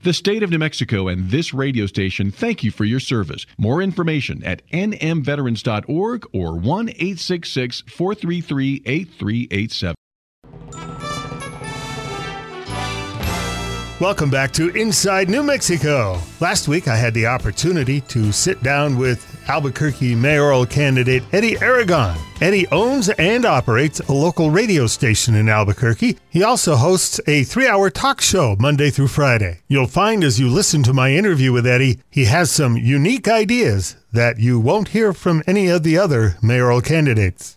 The 0.02 0.12
state 0.12 0.42
of 0.42 0.50
New 0.50 0.58
Mexico 0.58 1.06
and 1.06 1.30
this 1.30 1.54
radio 1.54 1.86
station 1.86 2.32
thank 2.32 2.64
you 2.64 2.72
for 2.72 2.84
your 2.84 2.98
service. 2.98 3.46
More 3.58 3.80
information 3.80 4.42
at 4.42 4.66
nmveterans.org 4.72 6.26
or 6.32 6.56
1 6.58 6.88
866 6.88 7.84
433 7.86 8.82
8387. 8.84 9.94
Welcome 13.98 14.28
back 14.28 14.52
to 14.52 14.68
Inside 14.76 15.30
New 15.30 15.42
Mexico. 15.42 16.20
Last 16.38 16.68
week, 16.68 16.86
I 16.86 16.96
had 16.96 17.14
the 17.14 17.24
opportunity 17.24 18.02
to 18.02 18.30
sit 18.30 18.62
down 18.62 18.98
with 18.98 19.26
Albuquerque 19.48 20.14
mayoral 20.14 20.66
candidate 20.66 21.22
Eddy 21.32 21.56
Aragon. 21.62 22.14
Eddy 22.42 22.68
owns 22.68 23.08
and 23.08 23.46
operates 23.46 24.00
a 24.00 24.12
local 24.12 24.50
radio 24.50 24.86
station 24.86 25.34
in 25.34 25.48
Albuquerque. 25.48 26.18
He 26.28 26.42
also 26.42 26.76
hosts 26.76 27.22
a 27.26 27.44
three 27.44 27.66
hour 27.66 27.88
talk 27.88 28.20
show 28.20 28.54
Monday 28.58 28.90
through 28.90 29.08
Friday. 29.08 29.60
You'll 29.66 29.86
find 29.86 30.22
as 30.24 30.38
you 30.38 30.50
listen 30.50 30.82
to 30.82 30.92
my 30.92 31.14
interview 31.14 31.50
with 31.50 31.66
Eddy, 31.66 31.98
he 32.10 32.26
has 32.26 32.50
some 32.50 32.76
unique 32.76 33.28
ideas 33.28 33.96
that 34.12 34.38
you 34.38 34.60
won't 34.60 34.88
hear 34.88 35.14
from 35.14 35.42
any 35.46 35.68
of 35.68 35.84
the 35.84 35.96
other 35.96 36.36
mayoral 36.42 36.82
candidates. 36.82 37.54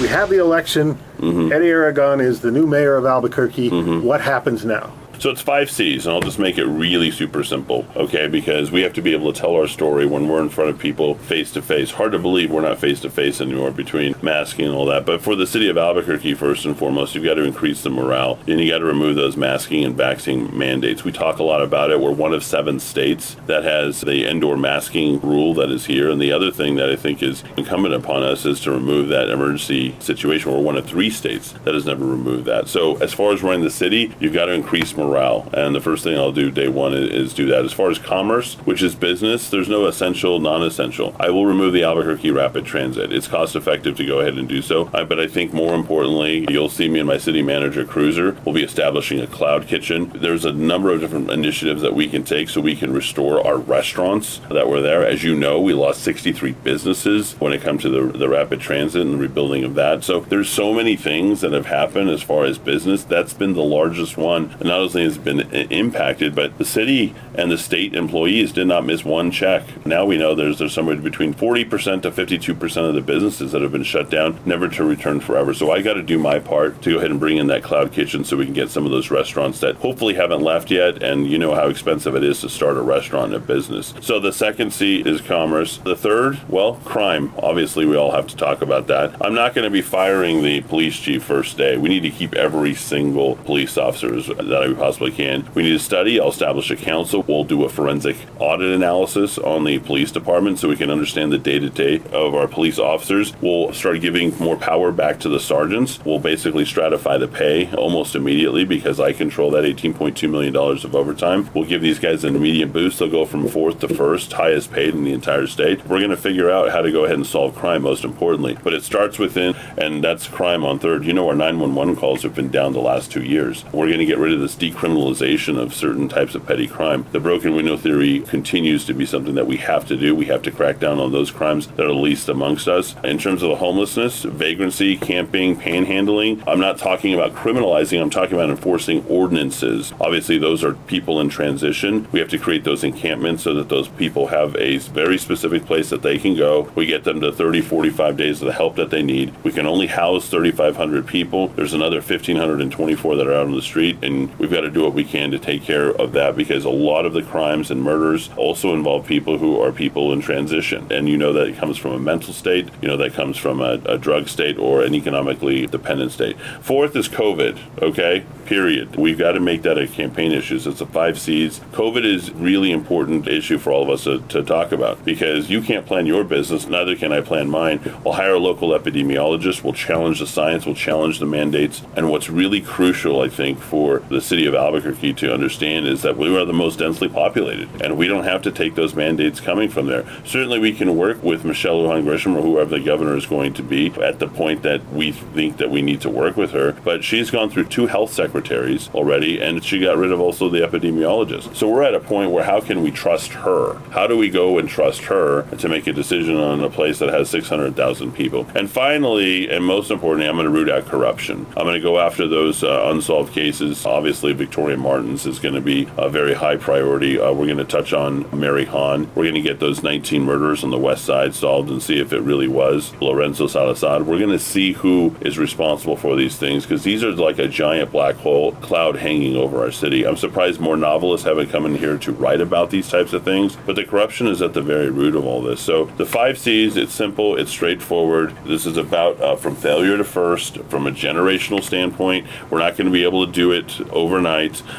We 0.00 0.06
have 0.06 0.30
the 0.30 0.38
election. 0.38 0.94
Mm-hmm. 1.18 1.52
Eddy 1.52 1.66
Aragon 1.66 2.20
is 2.20 2.42
the 2.42 2.52
new 2.52 2.68
mayor 2.68 2.96
of 2.96 3.06
Albuquerque. 3.06 3.70
Mm-hmm. 3.70 4.06
What 4.06 4.20
happens 4.20 4.64
now? 4.64 4.92
So 5.18 5.30
it's 5.30 5.40
five 5.40 5.70
C's, 5.70 6.06
and 6.06 6.14
I'll 6.14 6.20
just 6.20 6.38
make 6.38 6.58
it 6.58 6.66
really 6.66 7.10
super 7.10 7.44
simple, 7.44 7.86
okay? 7.96 8.26
Because 8.28 8.70
we 8.70 8.82
have 8.82 8.92
to 8.94 9.00
be 9.00 9.14
able 9.14 9.32
to 9.32 9.40
tell 9.40 9.54
our 9.54 9.66
story 9.66 10.04
when 10.04 10.28
we're 10.28 10.42
in 10.42 10.50
front 10.50 10.68
of 10.68 10.78
people 10.78 11.14
face 11.14 11.50
to 11.52 11.62
face. 11.62 11.92
Hard 11.92 12.12
to 12.12 12.18
believe 12.18 12.50
we're 12.50 12.60
not 12.60 12.78
face 12.78 13.00
to 13.00 13.10
face 13.10 13.40
anymore 13.40 13.70
between 13.70 14.14
masking 14.20 14.66
and 14.66 14.74
all 14.74 14.84
that. 14.86 15.06
But 15.06 15.22
for 15.22 15.34
the 15.34 15.46
city 15.46 15.68
of 15.70 15.78
Albuquerque, 15.78 16.34
first 16.34 16.66
and 16.66 16.76
foremost, 16.76 17.14
you've 17.14 17.24
got 17.24 17.34
to 17.34 17.44
increase 17.44 17.82
the 17.82 17.88
morale, 17.88 18.38
and 18.46 18.60
you 18.60 18.70
got 18.70 18.80
to 18.80 18.84
remove 18.84 19.16
those 19.16 19.36
masking 19.36 19.82
and 19.82 19.96
vaccine 19.96 20.56
mandates. 20.56 21.04
We 21.04 21.12
talk 21.12 21.38
a 21.38 21.42
lot 21.42 21.62
about 21.62 21.90
it. 21.90 22.00
We're 22.00 22.12
one 22.12 22.34
of 22.34 22.44
seven 22.44 22.78
states 22.78 23.36
that 23.46 23.64
has 23.64 24.02
the 24.02 24.28
indoor 24.28 24.58
masking 24.58 25.20
rule 25.20 25.54
that 25.54 25.70
is 25.70 25.86
here. 25.86 26.10
And 26.10 26.20
the 26.20 26.32
other 26.32 26.50
thing 26.50 26.74
that 26.74 26.90
I 26.90 26.96
think 26.96 27.22
is 27.22 27.42
incumbent 27.56 27.94
upon 27.94 28.22
us 28.22 28.44
is 28.44 28.60
to 28.60 28.70
remove 28.70 29.08
that 29.08 29.30
emergency 29.30 29.96
situation. 30.00 30.52
We're 30.52 30.60
one 30.60 30.76
of 30.76 30.86
three 30.86 31.08
states 31.08 31.52
that 31.64 31.72
has 31.72 31.86
never 31.86 32.04
removed 32.04 32.44
that. 32.44 32.68
So 32.68 32.96
as 32.96 33.14
far 33.14 33.32
as 33.32 33.42
running 33.42 33.64
the 33.64 33.70
city, 33.70 34.14
you've 34.20 34.34
got 34.34 34.46
to 34.46 34.52
increase 34.52 34.94
morale 34.94 35.13
morale. 35.14 35.48
And 35.52 35.74
the 35.74 35.80
first 35.80 36.04
thing 36.04 36.16
I'll 36.16 36.32
do 36.32 36.50
day 36.50 36.68
one 36.68 36.94
is, 36.94 37.34
do 37.34 37.46
that. 37.46 37.64
As 37.64 37.72
far 37.72 37.90
as 37.90 37.98
commerce, 37.98 38.54
which 38.64 38.82
is 38.82 38.94
business, 38.94 39.48
there's 39.48 39.68
no 39.68 39.86
essential, 39.86 40.38
non 40.40 40.62
essential. 40.62 41.14
I 41.18 41.30
will 41.30 41.46
remove 41.46 41.72
the 41.72 41.82
Albuquerque 41.84 42.30
Rapid 42.30 42.64
Transit. 42.64 43.12
It's 43.12 43.26
cost 43.26 43.56
effective 43.56 43.96
to 43.96 44.06
go 44.06 44.20
ahead 44.20 44.34
and 44.34 44.48
do 44.48 44.62
so. 44.62 44.86
Uh, 44.92 45.04
but 45.04 45.18
I 45.18 45.26
think 45.26 45.52
more 45.52 45.74
importantly, 45.74 46.46
you'll 46.48 46.68
see 46.68 46.88
me 46.88 47.00
and 47.00 47.08
my 47.08 47.18
city 47.18 47.42
manager 47.42 47.84
cruiser 47.84 48.36
will 48.44 48.52
be 48.52 48.62
establishing 48.62 49.20
a 49.20 49.26
cloud 49.26 49.66
kitchen. 49.66 50.12
There's 50.14 50.44
a 50.44 50.52
number 50.52 50.90
of 50.90 51.00
different 51.00 51.30
initiatives 51.30 51.82
that 51.82 51.94
we 51.94 52.08
can 52.08 52.24
take 52.24 52.48
so 52.48 52.60
we 52.60 52.76
can 52.76 52.92
restore 52.92 53.44
our 53.44 53.58
restaurants 53.58 54.40
that 54.50 54.68
were 54.68 54.80
there. 54.80 55.04
As 55.04 55.24
you 55.24 55.34
know, 55.34 55.60
we 55.60 55.74
lost 55.74 56.02
63 56.02 56.52
businesses 56.52 57.32
when 57.40 57.52
it 57.52 57.62
comes 57.62 57.82
to 57.82 57.88
the, 57.88 58.18
the 58.18 58.28
rapid 58.28 58.60
transit 58.60 59.02
and 59.02 59.14
the 59.14 59.18
rebuilding 59.18 59.64
of 59.64 59.74
that. 59.74 60.04
So 60.04 60.20
there's 60.20 60.48
so 60.48 60.72
many 60.72 60.96
things 60.96 61.40
that 61.40 61.52
have 61.52 61.66
happened 61.66 62.10
as 62.10 62.22
far 62.22 62.44
as 62.44 62.58
business. 62.58 63.04
That's 63.04 63.34
been 63.34 63.54
the 63.54 63.62
largest 63.62 64.16
one. 64.16 64.54
And 64.60 64.64
not 64.64 64.80
only 64.94 65.04
has 65.04 65.18
been 65.18 65.40
impacted, 65.70 66.34
but 66.34 66.56
the 66.58 66.64
city 66.64 67.14
and 67.34 67.50
the 67.50 67.58
state 67.58 67.94
employees 67.94 68.52
did 68.52 68.66
not 68.66 68.84
miss 68.84 69.04
one 69.04 69.30
check. 69.30 69.86
Now 69.86 70.04
we 70.04 70.16
know 70.16 70.34
there's 70.34 70.58
there's 70.58 70.72
somewhere 70.72 70.96
between 70.96 71.34
40% 71.34 72.02
to 72.02 72.10
52% 72.10 72.88
of 72.88 72.94
the 72.94 73.00
businesses 73.00 73.52
that 73.52 73.62
have 73.62 73.72
been 73.72 73.82
shut 73.82 74.10
down, 74.10 74.38
never 74.44 74.68
to 74.68 74.84
return 74.84 75.20
forever. 75.20 75.52
So 75.52 75.70
I 75.70 75.82
got 75.82 75.94
to 75.94 76.02
do 76.02 76.18
my 76.18 76.38
part 76.38 76.80
to 76.82 76.92
go 76.92 76.98
ahead 76.98 77.10
and 77.10 77.20
bring 77.20 77.38
in 77.38 77.48
that 77.48 77.62
cloud 77.62 77.92
kitchen 77.92 78.24
so 78.24 78.36
we 78.36 78.44
can 78.44 78.54
get 78.54 78.70
some 78.70 78.84
of 78.84 78.90
those 78.90 79.10
restaurants 79.10 79.60
that 79.60 79.76
hopefully 79.76 80.14
haven't 80.14 80.42
left 80.42 80.70
yet. 80.70 81.02
And 81.02 81.26
you 81.26 81.38
know 81.38 81.54
how 81.54 81.68
expensive 81.68 82.14
it 82.14 82.24
is 82.24 82.40
to 82.40 82.48
start 82.48 82.76
a 82.76 82.82
restaurant 82.82 83.34
and 83.34 83.42
a 83.42 83.46
business. 83.46 83.94
So 84.00 84.20
the 84.20 84.32
second 84.32 84.72
C 84.72 85.00
is 85.00 85.20
commerce. 85.20 85.78
The 85.78 85.96
third, 85.96 86.40
well, 86.48 86.74
crime. 86.84 87.32
Obviously, 87.38 87.86
we 87.86 87.96
all 87.96 88.12
have 88.12 88.26
to 88.28 88.36
talk 88.36 88.62
about 88.62 88.86
that. 88.86 89.14
I'm 89.20 89.34
not 89.34 89.54
going 89.54 89.64
to 89.64 89.70
be 89.70 89.82
firing 89.82 90.42
the 90.42 90.60
police 90.62 90.96
chief 90.96 91.24
first 91.24 91.56
day. 91.56 91.76
We 91.76 91.88
need 91.88 92.02
to 92.02 92.10
keep 92.10 92.34
every 92.34 92.74
single 92.74 93.36
police 93.36 93.76
officer 93.76 94.20
that 94.20 94.62
I 94.62 94.66
possibly 94.84 95.10
can. 95.10 95.48
We 95.54 95.62
need 95.62 95.70
to 95.70 95.78
study. 95.78 96.20
I'll 96.20 96.28
establish 96.28 96.70
a 96.70 96.76
council. 96.76 97.24
We'll 97.26 97.44
do 97.44 97.64
a 97.64 97.70
forensic 97.70 98.18
audit 98.38 98.70
analysis 98.70 99.38
on 99.38 99.64
the 99.64 99.78
police 99.78 100.12
department 100.12 100.58
so 100.58 100.68
we 100.68 100.76
can 100.76 100.90
understand 100.90 101.32
the 101.32 101.38
day 101.38 101.58
to 101.58 101.70
day 101.70 102.02
of 102.12 102.34
our 102.34 102.46
police 102.46 102.78
officers. 102.78 103.32
We'll 103.40 103.72
start 103.72 104.02
giving 104.02 104.36
more 104.36 104.58
power 104.58 104.92
back 104.92 105.20
to 105.20 105.30
the 105.30 105.40
sergeants. 105.40 106.04
We'll 106.04 106.18
basically 106.18 106.64
stratify 106.64 107.18
the 107.18 107.28
pay 107.28 107.74
almost 107.74 108.14
immediately 108.14 108.66
because 108.66 109.00
I 109.00 109.14
control 109.14 109.50
that 109.52 109.64
$18.2 109.64 110.30
million 110.30 110.54
of 110.54 110.94
overtime. 110.94 111.48
We'll 111.54 111.64
give 111.64 111.80
these 111.80 111.98
guys 111.98 112.22
an 112.24 112.36
immediate 112.36 112.70
boost. 112.70 112.98
They'll 112.98 113.08
go 113.08 113.24
from 113.24 113.48
fourth 113.48 113.80
to 113.80 113.88
first, 113.88 114.34
highest 114.34 114.70
paid 114.70 114.92
in 114.92 115.04
the 115.04 115.14
entire 115.14 115.46
state. 115.46 115.86
We're 115.86 116.00
going 116.00 116.10
to 116.10 116.16
figure 116.18 116.50
out 116.50 116.72
how 116.72 116.82
to 116.82 116.92
go 116.92 117.06
ahead 117.06 117.16
and 117.16 117.26
solve 117.26 117.54
crime, 117.54 117.84
most 117.84 118.04
importantly. 118.04 118.58
But 118.62 118.74
it 118.74 118.84
starts 118.84 119.18
within, 119.18 119.56
and 119.78 120.04
that's 120.04 120.28
crime 120.28 120.62
on 120.62 120.78
third. 120.78 121.06
You 121.06 121.14
know, 121.14 121.26
our 121.26 121.34
911 121.34 121.96
calls 121.96 122.22
have 122.22 122.34
been 122.34 122.50
down 122.50 122.74
the 122.74 122.80
last 122.80 123.10
two 123.10 123.22
years. 123.22 123.64
We're 123.72 123.86
going 123.86 124.00
to 124.00 124.04
get 124.04 124.18
rid 124.18 124.34
of 124.34 124.40
this 124.40 124.54
decriminalization 124.74 125.04
criminalization 125.14 125.58
of 125.58 125.74
certain 125.74 126.08
types 126.08 126.34
of 126.34 126.46
petty 126.46 126.66
crime. 126.66 127.06
The 127.12 127.20
broken 127.20 127.54
window 127.54 127.76
theory 127.76 128.20
continues 128.20 128.84
to 128.86 128.94
be 128.94 129.06
something 129.06 129.34
that 129.34 129.46
we 129.46 129.56
have 129.58 129.86
to 129.88 129.96
do. 129.96 130.14
We 130.14 130.26
have 130.26 130.42
to 130.42 130.50
crack 130.50 130.78
down 130.78 130.98
on 130.98 131.12
those 131.12 131.30
crimes 131.30 131.66
that 131.68 131.86
are 131.86 131.92
least 131.92 132.28
amongst 132.28 132.68
us. 132.68 132.94
In 133.04 133.18
terms 133.18 133.42
of 133.42 133.50
the 133.50 133.56
homelessness, 133.56 134.22
vagrancy, 134.22 134.96
camping, 134.96 135.56
panhandling, 135.56 136.42
I'm 136.46 136.60
not 136.60 136.78
talking 136.78 137.14
about 137.14 137.34
criminalizing, 137.34 138.00
I'm 138.00 138.10
talking 138.10 138.34
about 138.34 138.50
enforcing 138.50 139.04
ordinances. 139.06 139.92
Obviously, 140.00 140.38
those 140.38 140.64
are 140.64 140.74
people 140.74 141.20
in 141.20 141.28
transition. 141.28 142.08
We 142.12 142.20
have 142.20 142.28
to 142.30 142.38
create 142.38 142.64
those 142.64 142.84
encampments 142.84 143.42
so 143.42 143.54
that 143.54 143.68
those 143.68 143.88
people 143.88 144.28
have 144.28 144.56
a 144.56 144.78
very 144.78 145.18
specific 145.18 145.66
place 145.66 145.90
that 145.90 146.02
they 146.02 146.18
can 146.18 146.36
go. 146.36 146.70
We 146.74 146.86
get 146.86 147.04
them 147.04 147.20
to 147.20 147.32
30, 147.32 147.60
45 147.62 148.16
days 148.16 148.40
of 148.40 148.46
the 148.46 148.52
help 148.52 148.76
that 148.76 148.90
they 148.90 149.02
need. 149.02 149.34
We 149.44 149.52
can 149.52 149.66
only 149.66 149.86
house 149.86 150.28
3,500 150.28 151.06
people. 151.06 151.48
There's 151.48 151.74
another 151.74 152.00
1,524 152.00 153.16
that 153.16 153.26
are 153.26 153.34
out 153.34 153.46
on 153.46 153.54
the 153.54 153.62
street, 153.62 153.98
and 154.02 154.36
we've 154.38 154.50
got 154.50 154.63
to 154.64 154.70
do 154.70 154.82
what 154.82 154.94
we 154.94 155.04
can 155.04 155.30
to 155.30 155.38
take 155.38 155.62
care 155.62 155.90
of 155.90 156.12
that 156.12 156.36
because 156.36 156.64
a 156.64 156.70
lot 156.70 157.06
of 157.06 157.12
the 157.12 157.22
crimes 157.22 157.70
and 157.70 157.82
murders 157.82 158.30
also 158.36 158.74
involve 158.74 159.06
people 159.06 159.38
who 159.38 159.60
are 159.60 159.72
people 159.72 160.12
in 160.12 160.20
transition. 160.20 160.90
And 160.90 161.08
you 161.08 161.16
know 161.16 161.32
that 161.32 161.48
it 161.48 161.56
comes 161.56 161.78
from 161.78 161.92
a 161.92 161.98
mental 161.98 162.32
state, 162.32 162.68
you 162.80 162.88
know 162.88 162.96
that 162.96 163.14
comes 163.14 163.36
from 163.36 163.60
a, 163.60 163.80
a 163.84 163.98
drug 163.98 164.28
state 164.28 164.58
or 164.58 164.82
an 164.82 164.94
economically 164.94 165.66
dependent 165.66 166.12
state. 166.12 166.40
Fourth 166.60 166.96
is 166.96 167.08
COVID, 167.08 167.82
okay? 167.82 168.24
Period. 168.46 168.96
We've 168.96 169.18
got 169.18 169.32
to 169.32 169.40
make 169.40 169.62
that 169.62 169.78
a 169.78 169.86
campaign 169.86 170.32
issue. 170.32 170.58
So 170.58 170.70
it's 170.70 170.80
a 170.80 170.86
five 170.86 171.18
C's. 171.18 171.60
COVID 171.72 172.04
is 172.04 172.30
really 172.32 172.72
important 172.72 173.28
issue 173.28 173.58
for 173.58 173.72
all 173.72 173.82
of 173.84 173.90
us 173.90 174.04
to, 174.04 174.20
to 174.28 174.42
talk 174.42 174.72
about 174.72 175.04
because 175.04 175.50
you 175.50 175.62
can't 175.62 175.86
plan 175.86 176.06
your 176.06 176.24
business, 176.24 176.66
neither 176.66 176.96
can 176.96 177.12
I 177.12 177.20
plan 177.20 177.50
mine. 177.50 177.80
We'll 178.04 178.14
hire 178.14 178.34
a 178.34 178.38
local 178.38 178.70
epidemiologist, 178.70 179.62
we'll 179.62 179.72
challenge 179.72 180.20
the 180.20 180.26
science, 180.26 180.66
we'll 180.66 180.74
challenge 180.74 181.18
the 181.18 181.26
mandates. 181.26 181.82
And 181.96 182.10
what's 182.10 182.30
really 182.30 182.60
crucial, 182.60 183.20
I 183.20 183.28
think, 183.28 183.58
for 183.58 184.00
the 184.08 184.20
city 184.20 184.46
of 184.46 184.53
Albuquerque 184.56 184.84
Albuquerque 184.84 185.14
to 185.14 185.32
understand 185.32 185.86
is 185.86 186.02
that 186.02 186.16
we 186.16 186.36
are 186.36 186.44
the 186.44 186.52
most 186.52 186.78
densely 186.78 187.08
populated, 187.08 187.68
and 187.82 187.96
we 187.96 188.06
don't 188.06 188.24
have 188.24 188.42
to 188.42 188.50
take 188.50 188.74
those 188.74 188.94
mandates 188.94 189.40
coming 189.40 189.68
from 189.68 189.86
there. 189.86 190.04
Certainly, 190.24 190.58
we 190.58 190.72
can 190.72 190.96
work 190.96 191.22
with 191.22 191.44
Michelle 191.44 191.78
Lujan 191.78 192.04
Grisham 192.04 192.36
or 192.36 192.42
whoever 192.42 192.70
the 192.78 192.84
governor 192.84 193.16
is 193.16 193.26
going 193.26 193.54
to 193.54 193.62
be 193.62 193.92
at 194.02 194.18
the 194.18 194.28
point 194.28 194.62
that 194.62 194.86
we 194.92 195.12
think 195.12 195.56
that 195.56 195.70
we 195.70 195.80
need 195.80 196.00
to 196.02 196.10
work 196.10 196.36
with 196.36 196.50
her. 196.50 196.72
But 196.84 197.04
she's 197.04 197.30
gone 197.30 197.50
through 197.50 197.66
two 197.66 197.86
health 197.86 198.12
secretaries 198.12 198.90
already, 198.94 199.40
and 199.40 199.64
she 199.64 199.80
got 199.80 199.96
rid 199.96 200.12
of 200.12 200.20
also 200.20 200.48
the 200.48 200.60
epidemiologist. 200.60 201.54
So 201.54 201.68
we're 201.68 201.84
at 201.84 201.94
a 201.94 202.00
point 202.00 202.30
where 202.30 202.44
how 202.44 202.60
can 202.60 202.82
we 202.82 202.90
trust 202.90 203.32
her? 203.32 203.78
How 203.90 204.06
do 204.06 204.16
we 204.16 204.28
go 204.28 204.58
and 204.58 204.68
trust 204.68 205.02
her 205.04 205.42
to 205.58 205.68
make 205.68 205.86
a 205.86 205.92
decision 205.92 206.36
on 206.36 206.62
a 206.62 206.70
place 206.70 206.98
that 206.98 207.10
has 207.10 207.30
600,000 207.30 208.12
people? 208.12 208.46
And 208.54 208.70
finally, 208.70 209.48
and 209.48 209.64
most 209.64 209.90
importantly, 209.90 210.28
I'm 210.28 210.36
going 210.36 210.44
to 210.44 210.50
root 210.50 210.68
out 210.68 210.86
corruption. 210.86 211.46
I'm 211.56 211.64
going 211.64 211.74
to 211.74 211.80
go 211.80 211.98
after 211.98 212.28
those 212.28 212.62
uh, 212.62 212.90
unsolved 212.90 213.32
cases. 213.32 213.86
Obviously, 213.86 214.34
Victoria 214.44 214.76
Martens 214.76 215.24
is 215.24 215.38
going 215.38 215.54
to 215.54 215.60
be 215.62 215.88
a 215.96 216.10
very 216.10 216.34
high 216.34 216.56
priority. 216.56 217.18
Uh, 217.18 217.32
we're 217.32 217.46
going 217.46 217.56
to 217.56 217.64
touch 217.64 217.94
on 217.94 218.28
Mary 218.38 218.66
Han. 218.66 219.08
We're 219.14 219.24
going 219.24 219.34
to 219.36 219.40
get 219.40 219.58
those 219.58 219.82
19 219.82 220.22
murders 220.22 220.62
on 220.62 220.70
the 220.70 220.78
west 220.78 221.06
side 221.06 221.34
solved 221.34 221.70
and 221.70 221.82
see 221.82 221.98
if 221.98 222.12
it 222.12 222.20
really 222.20 222.46
was 222.46 222.92
Lorenzo 223.00 223.46
Salazar. 223.46 224.02
We're 224.02 224.18
going 224.18 224.28
to 224.28 224.38
see 224.38 224.74
who 224.74 225.16
is 225.22 225.38
responsible 225.38 225.96
for 225.96 226.14
these 226.14 226.36
things 226.36 226.64
because 226.64 226.84
these 226.84 227.02
are 227.02 227.12
like 227.12 227.38
a 227.38 227.48
giant 227.48 227.90
black 227.90 228.16
hole 228.16 228.52
cloud 228.56 228.96
hanging 228.96 229.34
over 229.34 229.62
our 229.62 229.72
city. 229.72 230.06
I'm 230.06 230.18
surprised 230.18 230.60
more 230.60 230.76
novelists 230.76 231.26
haven't 231.26 231.48
come 231.48 231.64
in 231.64 231.76
here 231.76 231.96
to 231.96 232.12
write 232.12 232.42
about 232.42 232.68
these 232.68 232.90
types 232.90 233.14
of 233.14 233.24
things, 233.24 233.56
but 233.64 233.76
the 233.76 233.84
corruption 233.84 234.26
is 234.26 234.42
at 234.42 234.52
the 234.52 234.60
very 234.60 234.90
root 234.90 235.16
of 235.16 235.24
all 235.24 235.40
this. 235.40 235.62
So 235.62 235.86
the 235.96 236.04
five 236.04 236.36
C's, 236.36 236.76
it's 236.76 236.92
simple, 236.92 237.34
it's 237.34 237.50
straightforward. 237.50 238.36
This 238.44 238.66
is 238.66 238.76
about 238.76 239.18
uh, 239.22 239.36
from 239.36 239.56
failure 239.56 239.96
to 239.96 240.04
first, 240.04 240.58
from 240.64 240.86
a 240.86 240.90
generational 240.90 241.62
standpoint. 241.62 242.26
We're 242.50 242.58
not 242.58 242.76
going 242.76 242.88
to 242.88 242.92
be 242.92 243.04
able 243.04 243.24
to 243.24 243.32
do 243.32 243.50
it 243.50 243.80
overnight 243.90 244.33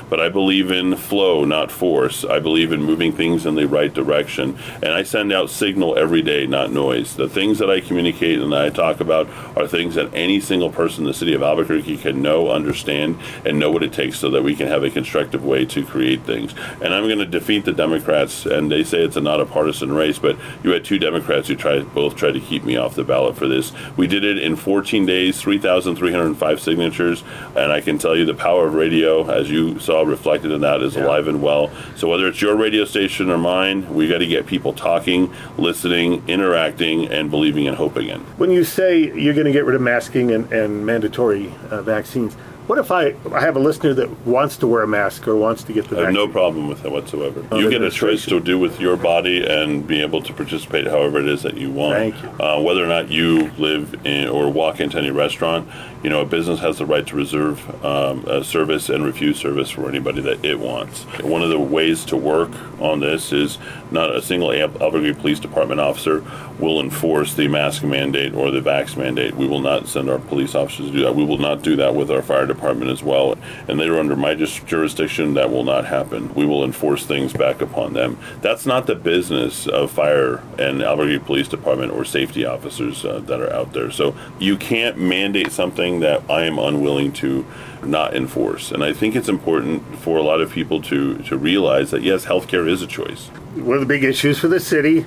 but 0.10 0.20
I 0.20 0.30
believe 0.30 0.72
in 0.72 0.96
flow, 0.96 1.46
not 1.46 1.72
force. 1.72 2.24
I 2.24 2.40
believe 2.40 2.72
in 2.72 2.84
moving 2.84 3.12
things 3.12 3.46
in 3.46 3.56
the 3.56 3.68
right 3.68 3.94
direction. 3.94 4.58
And 4.82 4.94
I 4.94 5.04
send 5.04 5.32
out 5.32 5.50
signal 5.50 5.98
every 5.98 6.22
day, 6.22 6.46
not 6.46 6.72
noise. 6.72 7.16
The 7.16 7.30
things 7.30 7.60
that 7.60 7.70
I 7.70 7.82
communicate 7.82 8.40
and 8.40 8.54
I 8.54 8.70
talk 8.70 9.00
about 9.00 9.30
are 9.58 9.68
things 9.68 9.96
that 9.96 10.14
any 10.14 10.40
single 10.40 10.70
person 10.70 11.04
in 11.04 11.08
the 11.08 11.14
city 11.14 11.34
of 11.34 11.42
Albuquerque 11.42 11.98
can 11.98 12.22
know, 12.22 12.50
understand, 12.50 13.18
and 13.46 13.60
know 13.60 13.72
what 13.72 13.84
it 13.84 13.94
takes 13.94 14.20
so 14.20 14.30
that 14.32 14.44
we 14.44 14.56
can 14.56 14.68
have 14.68 14.84
a 14.84 14.90
constructive 14.90 15.44
way 15.44 15.66
to 15.66 15.86
create 15.86 16.24
things. 16.24 16.54
And 16.82 16.94
I'm 16.94 17.06
going 17.08 17.20
to 17.20 17.26
defeat 17.26 17.66
the 17.66 17.74
Democrats, 17.74 18.46
and 18.46 18.72
they 18.72 18.84
say 18.84 19.04
it's 19.04 19.16
a 19.16 19.22
not 19.22 19.42
a 19.42 19.46
partisan 19.46 19.94
race, 19.94 20.20
but 20.20 20.38
you 20.64 20.72
had 20.72 20.86
two 20.86 21.00
Democrats 21.00 21.48
who 21.48 21.56
tried 21.56 21.94
both 21.94 22.16
tried 22.16 22.34
to 22.34 22.40
keep 22.40 22.64
me 22.64 22.76
off 22.76 22.96
the 22.96 23.04
ballot 23.04 23.36
for 23.36 23.48
this. 23.48 23.72
We 23.98 24.08
did 24.08 24.24
it 24.24 24.38
in 24.38 24.56
14 24.56 25.06
days, 25.06 25.42
3,305 25.42 26.60
signatures, 26.60 27.24
and 27.56 27.72
I 27.72 27.82
can 27.82 27.98
tell 27.98 28.16
you 28.16 28.26
the 28.26 28.34
power 28.34 28.68
of 28.68 28.74
radio, 28.74 29.30
as 29.30 29.45
as 29.46 29.52
you 29.52 29.80
saw 29.80 30.02
reflected 30.02 30.52
in 30.52 30.62
that, 30.62 30.82
is 30.82 30.96
yeah. 30.96 31.06
alive 31.06 31.28
and 31.28 31.42
well. 31.42 31.72
So 31.96 32.08
whether 32.08 32.28
it's 32.28 32.42
your 32.42 32.56
radio 32.56 32.86
station 32.86 33.30
or 33.30 33.38
mine, 33.38 33.94
we 33.94 34.08
got 34.08 34.18
to 34.18 34.28
get 34.28 34.46
people 34.46 34.74
talking, 34.74 35.34
listening, 35.58 36.24
interacting, 36.28 37.08
and 37.08 37.30
believing 37.30 37.68
and 37.68 37.78
hoping 37.78 38.10
in. 38.10 38.22
When 38.38 38.52
you 38.52 38.64
say 38.64 39.14
you're 39.14 39.34
going 39.34 39.46
to 39.46 39.54
get 39.54 39.66
rid 39.66 39.76
of 39.76 39.82
masking 39.82 40.32
and, 40.32 40.52
and 40.52 40.86
mandatory 40.86 41.54
uh, 41.70 41.82
vaccines, 41.82 42.36
what 42.68 42.80
if 42.80 42.90
I, 42.90 43.16
I 43.32 43.42
have 43.42 43.56
a 43.56 43.60
listener 43.60 43.94
that 43.94 44.10
wants 44.26 44.58
to 44.58 44.68
wear 44.68 44.82
a 44.82 44.88
mask 44.88 45.28
or 45.28 45.36
wants 45.36 45.64
to 45.66 45.74
get 45.74 45.88
the 45.88 45.98
I 45.98 46.00
have 46.00 46.08
vaccine? 46.08 46.26
no 46.26 46.32
problem 46.32 46.68
with 46.68 46.82
that 46.82 46.92
whatsoever. 46.92 47.46
Oh, 47.52 47.60
you 47.60 47.70
get 47.70 47.84
a 47.84 47.92
choice 47.92 48.26
to 48.26 48.40
do 48.40 48.58
with 48.58 48.80
your 48.80 48.98
body 48.98 49.46
and 49.46 49.86
be 49.86 50.02
able 50.02 50.22
to 50.24 50.34
participate 50.34 50.88
however 50.88 51.20
it 51.20 51.28
is 51.28 51.44
that 51.44 51.58
you 51.58 51.72
want. 51.72 52.16
Thank 52.16 52.40
you. 52.40 52.44
Uh, 52.44 52.60
whether 52.62 52.84
or 52.84 52.88
not 52.88 53.10
you 53.12 53.52
live 53.52 54.06
in 54.06 54.28
or 54.30 54.52
walk 54.52 54.80
into 54.80 54.98
any 54.98 55.12
restaurant, 55.12 55.70
you 56.02 56.10
know, 56.10 56.22
a 56.22 56.26
business 56.26 56.60
has 56.60 56.80
the 56.80 56.86
right 56.86 57.06
to 57.06 57.16
reserve 57.16 57.86
um, 57.86 58.26
a 58.26 58.44
service 58.44 58.90
and 58.90 59.06
refuse 59.06 59.38
service 59.38 59.70
for 59.70 59.88
anybody 59.88 60.22
that 60.22 60.44
it 60.44 60.60
wants. 60.60 61.04
One 61.22 61.44
of 61.44 61.50
the 61.50 61.60
ways 61.60 62.04
to 62.06 62.18
work 62.18 62.52
on 62.82 63.00
this 63.00 63.32
is 63.32 63.60
not 63.92 64.16
a 64.16 64.22
single 64.22 64.52
Albuquerque 64.52 65.14
Police 65.20 65.40
Department 65.40 65.80
officer 65.80 66.24
will 66.60 66.80
enforce 66.80 67.34
the 67.34 67.48
mask 67.48 67.84
mandate 67.84 68.34
or 68.34 68.50
the 68.50 68.62
vax 68.62 68.98
mandate. 68.98 69.36
We 69.36 69.48
will 69.48 69.62
not 69.62 69.88
send 69.88 70.10
our 70.10 70.20
police 70.20 70.56
officers 70.56 70.88
to 70.88 70.92
do 70.92 71.02
that. 71.04 71.16
We 71.16 71.26
will 71.26 71.38
not 71.38 71.62
do 71.62 71.76
that 71.76 71.94
with 71.94 72.10
our 72.10 72.22
fire 72.22 72.46
department 72.46 72.55
as 72.64 73.04
well. 73.04 73.36
And 73.68 73.80
they 73.80 73.88
are 73.88 74.00
under 74.00 74.16
my 74.16 74.36
jurisdiction. 74.36 75.34
That 75.34 75.52
will 75.52 75.64
not 75.64 75.86
happen. 75.86 76.34
We 76.34 76.46
will 76.46 76.64
enforce 76.64 77.06
things 77.06 77.34
back 77.34 77.62
upon 77.62 77.94
them. 77.94 78.18
That's 78.42 78.66
not 78.66 78.88
the 78.88 78.96
business 78.96 79.68
of 79.68 79.92
fire 79.92 80.44
and 80.58 80.82
Albuquerque 80.82 81.26
Police 81.26 81.48
Department 81.48 81.92
or 81.92 82.06
safety 82.06 82.46
officers 82.46 83.06
uh, 83.06 83.20
that 83.20 83.40
are 83.40 83.52
out 83.52 83.74
there. 83.74 83.92
So 83.92 84.16
you 84.40 84.58
can't 84.58 84.98
mandate 84.98 85.52
something 85.52 86.00
that 86.02 86.24
I 86.30 86.46
am 86.46 86.60
unwilling 86.60 87.14
to 87.14 87.46
not 87.84 88.16
enforce. 88.16 88.72
And 88.72 88.84
I 88.84 88.94
think 88.94 89.16
it's 89.16 89.30
important 89.30 90.00
for 90.00 90.18
a 90.18 90.24
lot 90.24 90.42
of 90.42 90.52
people 90.52 90.82
to, 90.84 91.18
to 91.20 91.38
realize 91.38 91.92
that 91.92 92.02
yes, 92.02 92.26
healthcare 92.26 92.68
is 92.68 92.82
a 92.82 92.88
choice. 92.88 93.28
One 93.56 93.76
of 93.76 93.82
the 93.82 93.88
big 93.88 94.04
issues 94.04 94.40
for 94.40 94.48
the 94.48 94.60
city 94.60 95.06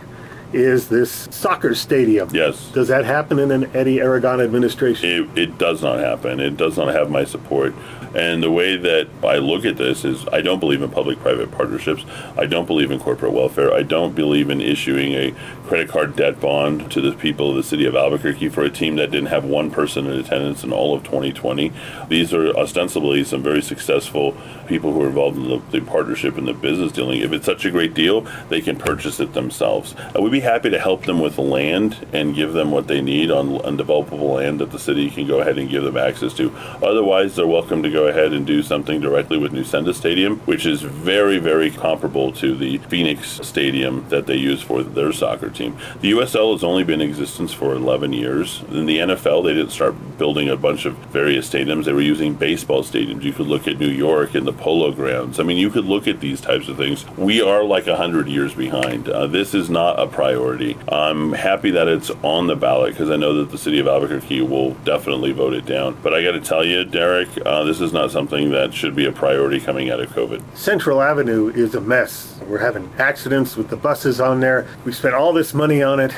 is 0.52 0.88
this 0.88 1.28
soccer 1.30 1.74
stadium. 1.74 2.28
Yes. 2.32 2.70
Does 2.72 2.88
that 2.88 3.04
happen 3.04 3.38
in 3.38 3.50
an 3.50 3.74
Eddy 3.76 4.00
Aragon 4.00 4.40
administration? 4.40 5.08
It, 5.08 5.38
it 5.38 5.58
does 5.58 5.82
not 5.82 5.98
happen. 5.98 6.40
It 6.40 6.56
does 6.56 6.76
not 6.76 6.88
have 6.94 7.10
my 7.10 7.24
support. 7.24 7.74
And 8.14 8.42
the 8.42 8.50
way 8.50 8.76
that 8.76 9.08
I 9.22 9.36
look 9.36 9.64
at 9.64 9.76
this 9.76 10.04
is 10.04 10.26
I 10.28 10.40
don't 10.40 10.60
believe 10.60 10.82
in 10.82 10.90
public 10.90 11.20
private 11.20 11.50
partnerships. 11.50 12.04
I 12.36 12.46
don't 12.46 12.66
believe 12.66 12.90
in 12.90 13.00
corporate 13.00 13.32
welfare. 13.32 13.72
I 13.72 13.82
don't 13.82 14.14
believe 14.14 14.50
in 14.50 14.60
issuing 14.60 15.12
a 15.12 15.34
credit 15.66 15.88
card 15.88 16.16
debt 16.16 16.40
bond 16.40 16.90
to 16.92 17.00
the 17.00 17.12
people 17.12 17.50
of 17.50 17.56
the 17.56 17.62
city 17.62 17.84
of 17.84 17.94
Albuquerque 17.94 18.48
for 18.48 18.62
a 18.62 18.70
team 18.70 18.96
that 18.96 19.10
didn't 19.10 19.28
have 19.28 19.44
one 19.44 19.70
person 19.70 20.06
in 20.06 20.18
attendance 20.18 20.64
in 20.64 20.72
all 20.72 20.94
of 20.94 21.04
2020. 21.04 21.72
These 22.08 22.32
are 22.32 22.56
ostensibly 22.56 23.22
some 23.24 23.42
very 23.42 23.60
successful 23.60 24.34
people 24.66 24.92
who 24.92 25.02
are 25.02 25.08
involved 25.08 25.36
in 25.36 25.48
the, 25.48 25.62
the 25.70 25.80
partnership 25.80 26.38
and 26.38 26.48
the 26.48 26.54
business 26.54 26.92
dealing. 26.92 27.20
If 27.20 27.32
it's 27.32 27.46
such 27.46 27.64
a 27.64 27.70
great 27.70 27.94
deal, 27.94 28.22
they 28.48 28.60
can 28.60 28.76
purchase 28.76 29.20
it 29.20 29.34
themselves. 29.34 29.94
We'd 30.18 30.32
be 30.32 30.40
happy 30.40 30.70
to 30.70 30.78
help 30.78 31.04
them 31.04 31.20
with 31.20 31.38
land 31.38 32.06
and 32.12 32.34
give 32.34 32.52
them 32.52 32.70
what 32.70 32.86
they 32.86 33.00
need 33.00 33.30
on 33.30 33.58
undevelopable 33.58 34.34
land 34.34 34.60
that 34.60 34.70
the 34.70 34.78
city 34.78 35.10
can 35.10 35.26
go 35.26 35.40
ahead 35.40 35.58
and 35.58 35.68
give 35.68 35.84
them 35.84 35.96
access 35.96 36.32
to. 36.34 36.54
Otherwise, 36.82 37.36
they're 37.36 37.46
welcome 37.46 37.82
to 37.82 37.90
go 37.90 37.97
ahead 38.06 38.32
and 38.32 38.46
do 38.46 38.62
something 38.62 39.00
directly 39.00 39.38
with 39.38 39.52
Nusenda 39.52 39.94
Stadium, 39.94 40.38
which 40.40 40.66
is 40.66 40.82
very, 40.82 41.38
very 41.38 41.70
comparable 41.70 42.32
to 42.32 42.56
the 42.56 42.78
Phoenix 42.78 43.40
Stadium 43.42 44.08
that 44.08 44.26
they 44.26 44.36
use 44.36 44.62
for 44.62 44.82
their 44.82 45.12
soccer 45.12 45.50
team. 45.50 45.76
The 46.00 46.12
USL 46.12 46.52
has 46.52 46.62
only 46.62 46.84
been 46.84 47.00
in 47.00 47.08
existence 47.08 47.52
for 47.52 47.74
11 47.74 48.12
years. 48.12 48.62
In 48.70 48.86
the 48.86 48.98
NFL, 48.98 49.44
they 49.44 49.54
didn't 49.54 49.70
start 49.70 50.18
building 50.18 50.48
a 50.48 50.56
bunch 50.56 50.84
of 50.84 50.94
various 51.08 51.48
stadiums. 51.48 51.84
They 51.84 51.92
were 51.92 52.00
using 52.00 52.34
baseball 52.34 52.82
stadiums. 52.82 53.22
You 53.22 53.32
could 53.32 53.46
look 53.46 53.66
at 53.66 53.78
New 53.78 53.88
York 53.88 54.34
and 54.34 54.46
the 54.46 54.52
Polo 54.52 54.92
Grounds. 54.92 55.40
I 55.40 55.42
mean, 55.42 55.56
you 55.56 55.70
could 55.70 55.84
look 55.84 56.06
at 56.06 56.20
these 56.20 56.40
types 56.40 56.68
of 56.68 56.76
things. 56.76 57.06
We 57.16 57.40
are 57.40 57.64
like 57.64 57.86
100 57.86 58.28
years 58.28 58.54
behind. 58.54 59.08
Uh, 59.08 59.26
this 59.26 59.54
is 59.54 59.70
not 59.70 59.98
a 59.98 60.06
priority. 60.06 60.76
I'm 60.88 61.32
happy 61.32 61.70
that 61.72 61.88
it's 61.88 62.10
on 62.22 62.46
the 62.46 62.56
ballot 62.56 62.92
because 62.92 63.10
I 63.10 63.16
know 63.16 63.34
that 63.34 63.50
the 63.50 63.58
city 63.58 63.78
of 63.78 63.86
Albuquerque 63.86 64.42
will 64.42 64.74
definitely 64.84 65.32
vote 65.32 65.54
it 65.54 65.66
down. 65.66 65.96
But 66.02 66.14
I 66.14 66.22
got 66.22 66.32
to 66.32 66.40
tell 66.40 66.64
you, 66.64 66.84
Derek, 66.84 67.28
uh, 67.44 67.64
this 67.64 67.80
is 67.80 67.87
not 67.92 68.10
something 68.10 68.50
that 68.50 68.74
should 68.74 68.94
be 68.94 69.06
a 69.06 69.12
priority 69.12 69.60
coming 69.60 69.90
out 69.90 70.00
of 70.00 70.10
COVID. 70.10 70.42
Central 70.56 71.02
Avenue 71.02 71.48
is 71.48 71.74
a 71.74 71.80
mess. 71.80 72.38
We're 72.46 72.58
having 72.58 72.90
accidents 72.98 73.56
with 73.56 73.68
the 73.68 73.76
buses 73.76 74.20
on 74.20 74.40
there. 74.40 74.66
We 74.84 74.92
spent 74.92 75.14
all 75.14 75.32
this 75.32 75.54
money 75.54 75.82
on 75.82 76.00
it, 76.00 76.12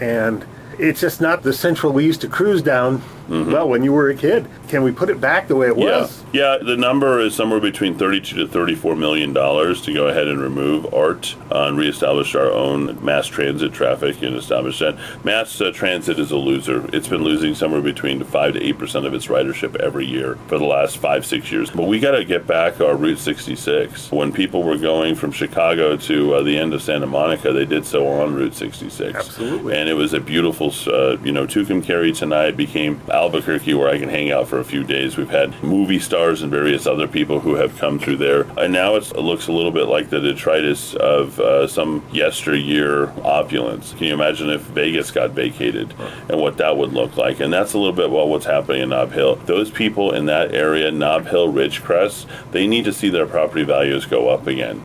and 0.00 0.44
it's 0.78 1.00
just 1.00 1.20
not 1.20 1.42
the 1.42 1.52
central 1.52 1.92
we 1.92 2.04
used 2.04 2.20
to 2.22 2.28
cruise 2.28 2.62
down 2.62 3.02
Mm-hmm. 3.28 3.52
Well, 3.52 3.68
when 3.68 3.82
you 3.82 3.92
were 3.92 4.08
a 4.08 4.14
kid, 4.14 4.46
can 4.68 4.82
we 4.82 4.92
put 4.92 5.10
it 5.10 5.20
back 5.20 5.48
the 5.48 5.56
way 5.56 5.66
it 5.68 5.76
was? 5.76 6.22
Yeah, 6.32 6.58
the 6.58 6.76
number 6.76 7.20
is 7.20 7.34
somewhere 7.34 7.60
between 7.60 7.96
32 7.96 8.36
to 8.36 8.48
34 8.48 8.96
million 8.96 9.32
dollars 9.32 9.82
to 9.82 9.92
go 9.92 10.08
ahead 10.08 10.28
and 10.28 10.40
remove 10.40 10.92
art 10.92 11.34
uh, 11.50 11.64
and 11.64 11.78
reestablish 11.78 12.34
our 12.34 12.50
own 12.50 13.02
mass 13.04 13.26
transit 13.26 13.72
traffic 13.72 14.22
and 14.22 14.36
establish 14.36 14.78
that. 14.78 14.96
Mass 15.24 15.60
uh, 15.60 15.72
transit 15.72 16.18
is 16.18 16.30
a 16.30 16.36
loser. 16.36 16.88
It's 16.94 17.08
been 17.08 17.22
losing 17.22 17.54
somewhere 17.54 17.80
between 17.80 18.22
5 18.22 18.54
to 18.54 18.62
8 18.62 18.78
percent 18.78 19.06
of 19.06 19.14
its 19.14 19.26
ridership 19.26 19.76
every 19.76 20.06
year 20.06 20.36
for 20.46 20.58
the 20.58 20.64
last 20.64 20.98
five, 20.98 21.24
six 21.26 21.50
years. 21.50 21.70
But 21.70 21.84
we 21.84 22.00
got 22.00 22.12
to 22.12 22.24
get 22.24 22.46
back 22.46 22.80
our 22.80 22.96
Route 22.96 23.18
66. 23.18 24.10
When 24.10 24.32
people 24.32 24.62
were 24.62 24.78
going 24.78 25.14
from 25.14 25.32
Chicago 25.32 25.96
to 25.96 26.34
uh, 26.34 26.42
the 26.42 26.56
end 26.56 26.74
of 26.74 26.82
Santa 26.82 27.06
Monica, 27.06 27.52
they 27.52 27.64
did 27.64 27.84
so 27.84 28.06
on 28.06 28.34
Route 28.34 28.54
66. 28.54 29.14
Absolutely. 29.14 29.76
And 29.76 29.88
it 29.88 29.94
was 29.94 30.12
a 30.12 30.20
beautiful, 30.20 30.72
uh, 30.86 31.16
you 31.18 31.32
know, 31.32 31.46
Tucumcari 31.46 32.16
tonight 32.16 32.56
became 32.56 33.00
Albuquerque 33.16 33.74
where 33.74 33.88
I 33.88 33.98
can 33.98 34.08
hang 34.08 34.30
out 34.30 34.48
for 34.48 34.60
a 34.60 34.64
few 34.64 34.84
days. 34.84 35.16
We've 35.16 35.30
had 35.30 35.62
movie 35.62 35.98
stars 35.98 36.42
and 36.42 36.50
various 36.50 36.86
other 36.86 37.08
people 37.08 37.40
who 37.40 37.54
have 37.54 37.76
come 37.78 37.98
through 37.98 38.18
there. 38.18 38.42
And 38.58 38.72
now 38.72 38.94
it 38.96 39.16
looks 39.16 39.48
a 39.48 39.52
little 39.52 39.70
bit 39.70 39.86
like 39.86 40.10
the 40.10 40.20
detritus 40.20 40.94
of 40.94 41.40
uh, 41.40 41.66
some 41.66 42.04
yesteryear 42.12 43.08
opulence. 43.24 43.92
Can 43.92 44.04
you 44.04 44.14
imagine 44.14 44.50
if 44.50 44.60
Vegas 44.60 45.10
got 45.10 45.30
vacated 45.30 45.94
and 46.28 46.40
what 46.40 46.58
that 46.58 46.76
would 46.76 46.92
look 46.92 47.16
like? 47.16 47.40
And 47.40 47.52
that's 47.52 47.72
a 47.72 47.78
little 47.78 47.94
bit 47.94 48.06
about 48.06 48.28
what's 48.28 48.46
happening 48.46 48.82
in 48.82 48.90
Nob 48.90 49.12
Hill. 49.12 49.36
Those 49.46 49.70
people 49.70 50.12
in 50.12 50.26
that 50.26 50.54
area, 50.54 50.90
Nob 50.90 51.26
Hill, 51.26 51.52
Ridgecrest, 51.52 52.26
they 52.52 52.66
need 52.66 52.84
to 52.84 52.92
see 52.92 53.08
their 53.08 53.26
property 53.26 53.64
values 53.64 54.04
go 54.04 54.28
up 54.28 54.46
again. 54.46 54.82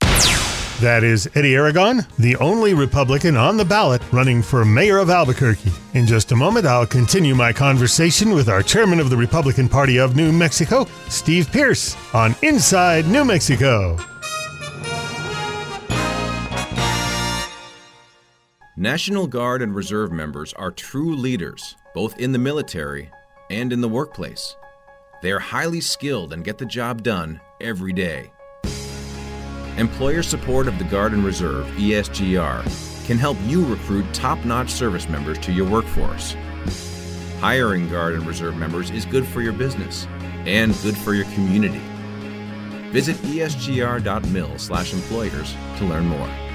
That 0.81 1.03
is 1.03 1.29
Eddy 1.35 1.53
Aragon, 1.53 2.07
the 2.17 2.35
only 2.37 2.73
Republican 2.73 3.37
on 3.37 3.55
the 3.55 3.63
ballot 3.63 4.01
running 4.11 4.41
for 4.41 4.65
mayor 4.65 4.97
of 4.97 5.11
Albuquerque. 5.11 5.71
In 5.93 6.07
just 6.07 6.31
a 6.31 6.35
moment, 6.35 6.65
I'll 6.65 6.87
continue 6.87 7.35
my 7.35 7.53
conversation 7.53 8.31
with 8.31 8.49
our 8.49 8.63
chairman 8.63 8.99
of 8.99 9.11
the 9.11 9.15
Republican 9.15 9.69
Party 9.69 9.99
of 9.99 10.15
New 10.15 10.31
Mexico, 10.31 10.87
Steve 11.07 11.51
Pearce, 11.51 11.95
on 12.15 12.35
Inside 12.41 13.05
New 13.05 13.23
Mexico. 13.23 13.95
National 18.75 19.27
Guard 19.27 19.61
and 19.61 19.75
Reserve 19.75 20.11
members 20.11 20.51
are 20.53 20.71
true 20.71 21.15
leaders, 21.15 21.75
both 21.93 22.17
in 22.17 22.31
the 22.31 22.39
military 22.39 23.11
and 23.51 23.71
in 23.71 23.81
the 23.81 23.87
workplace. 23.87 24.55
They 25.21 25.31
are 25.31 25.37
highly 25.37 25.79
skilled 25.79 26.33
and 26.33 26.43
get 26.43 26.57
the 26.57 26.65
job 26.65 27.03
done 27.03 27.39
every 27.61 27.93
day. 27.93 28.31
Employer 29.81 30.21
support 30.21 30.67
of 30.67 30.77
the 30.77 30.83
Guard 30.83 31.11
and 31.11 31.25
Reserve, 31.25 31.65
ESGR, 31.69 33.07
can 33.07 33.17
help 33.17 33.35
you 33.45 33.65
recruit 33.65 34.05
top 34.13 34.45
notch 34.45 34.69
service 34.69 35.09
members 35.09 35.39
to 35.39 35.51
your 35.51 35.67
workforce. 35.67 36.35
Hiring 37.39 37.89
Guard 37.89 38.13
and 38.13 38.27
Reserve 38.27 38.55
members 38.57 38.91
is 38.91 39.05
good 39.05 39.25
for 39.25 39.41
your 39.41 39.53
business 39.53 40.05
and 40.45 40.77
good 40.83 40.95
for 40.95 41.15
your 41.15 41.25
community. 41.33 41.81
Visit 42.91 43.15
esgr.mil/employers 43.23 45.55
to 45.79 45.85
learn 45.85 46.05
more. 46.05 46.50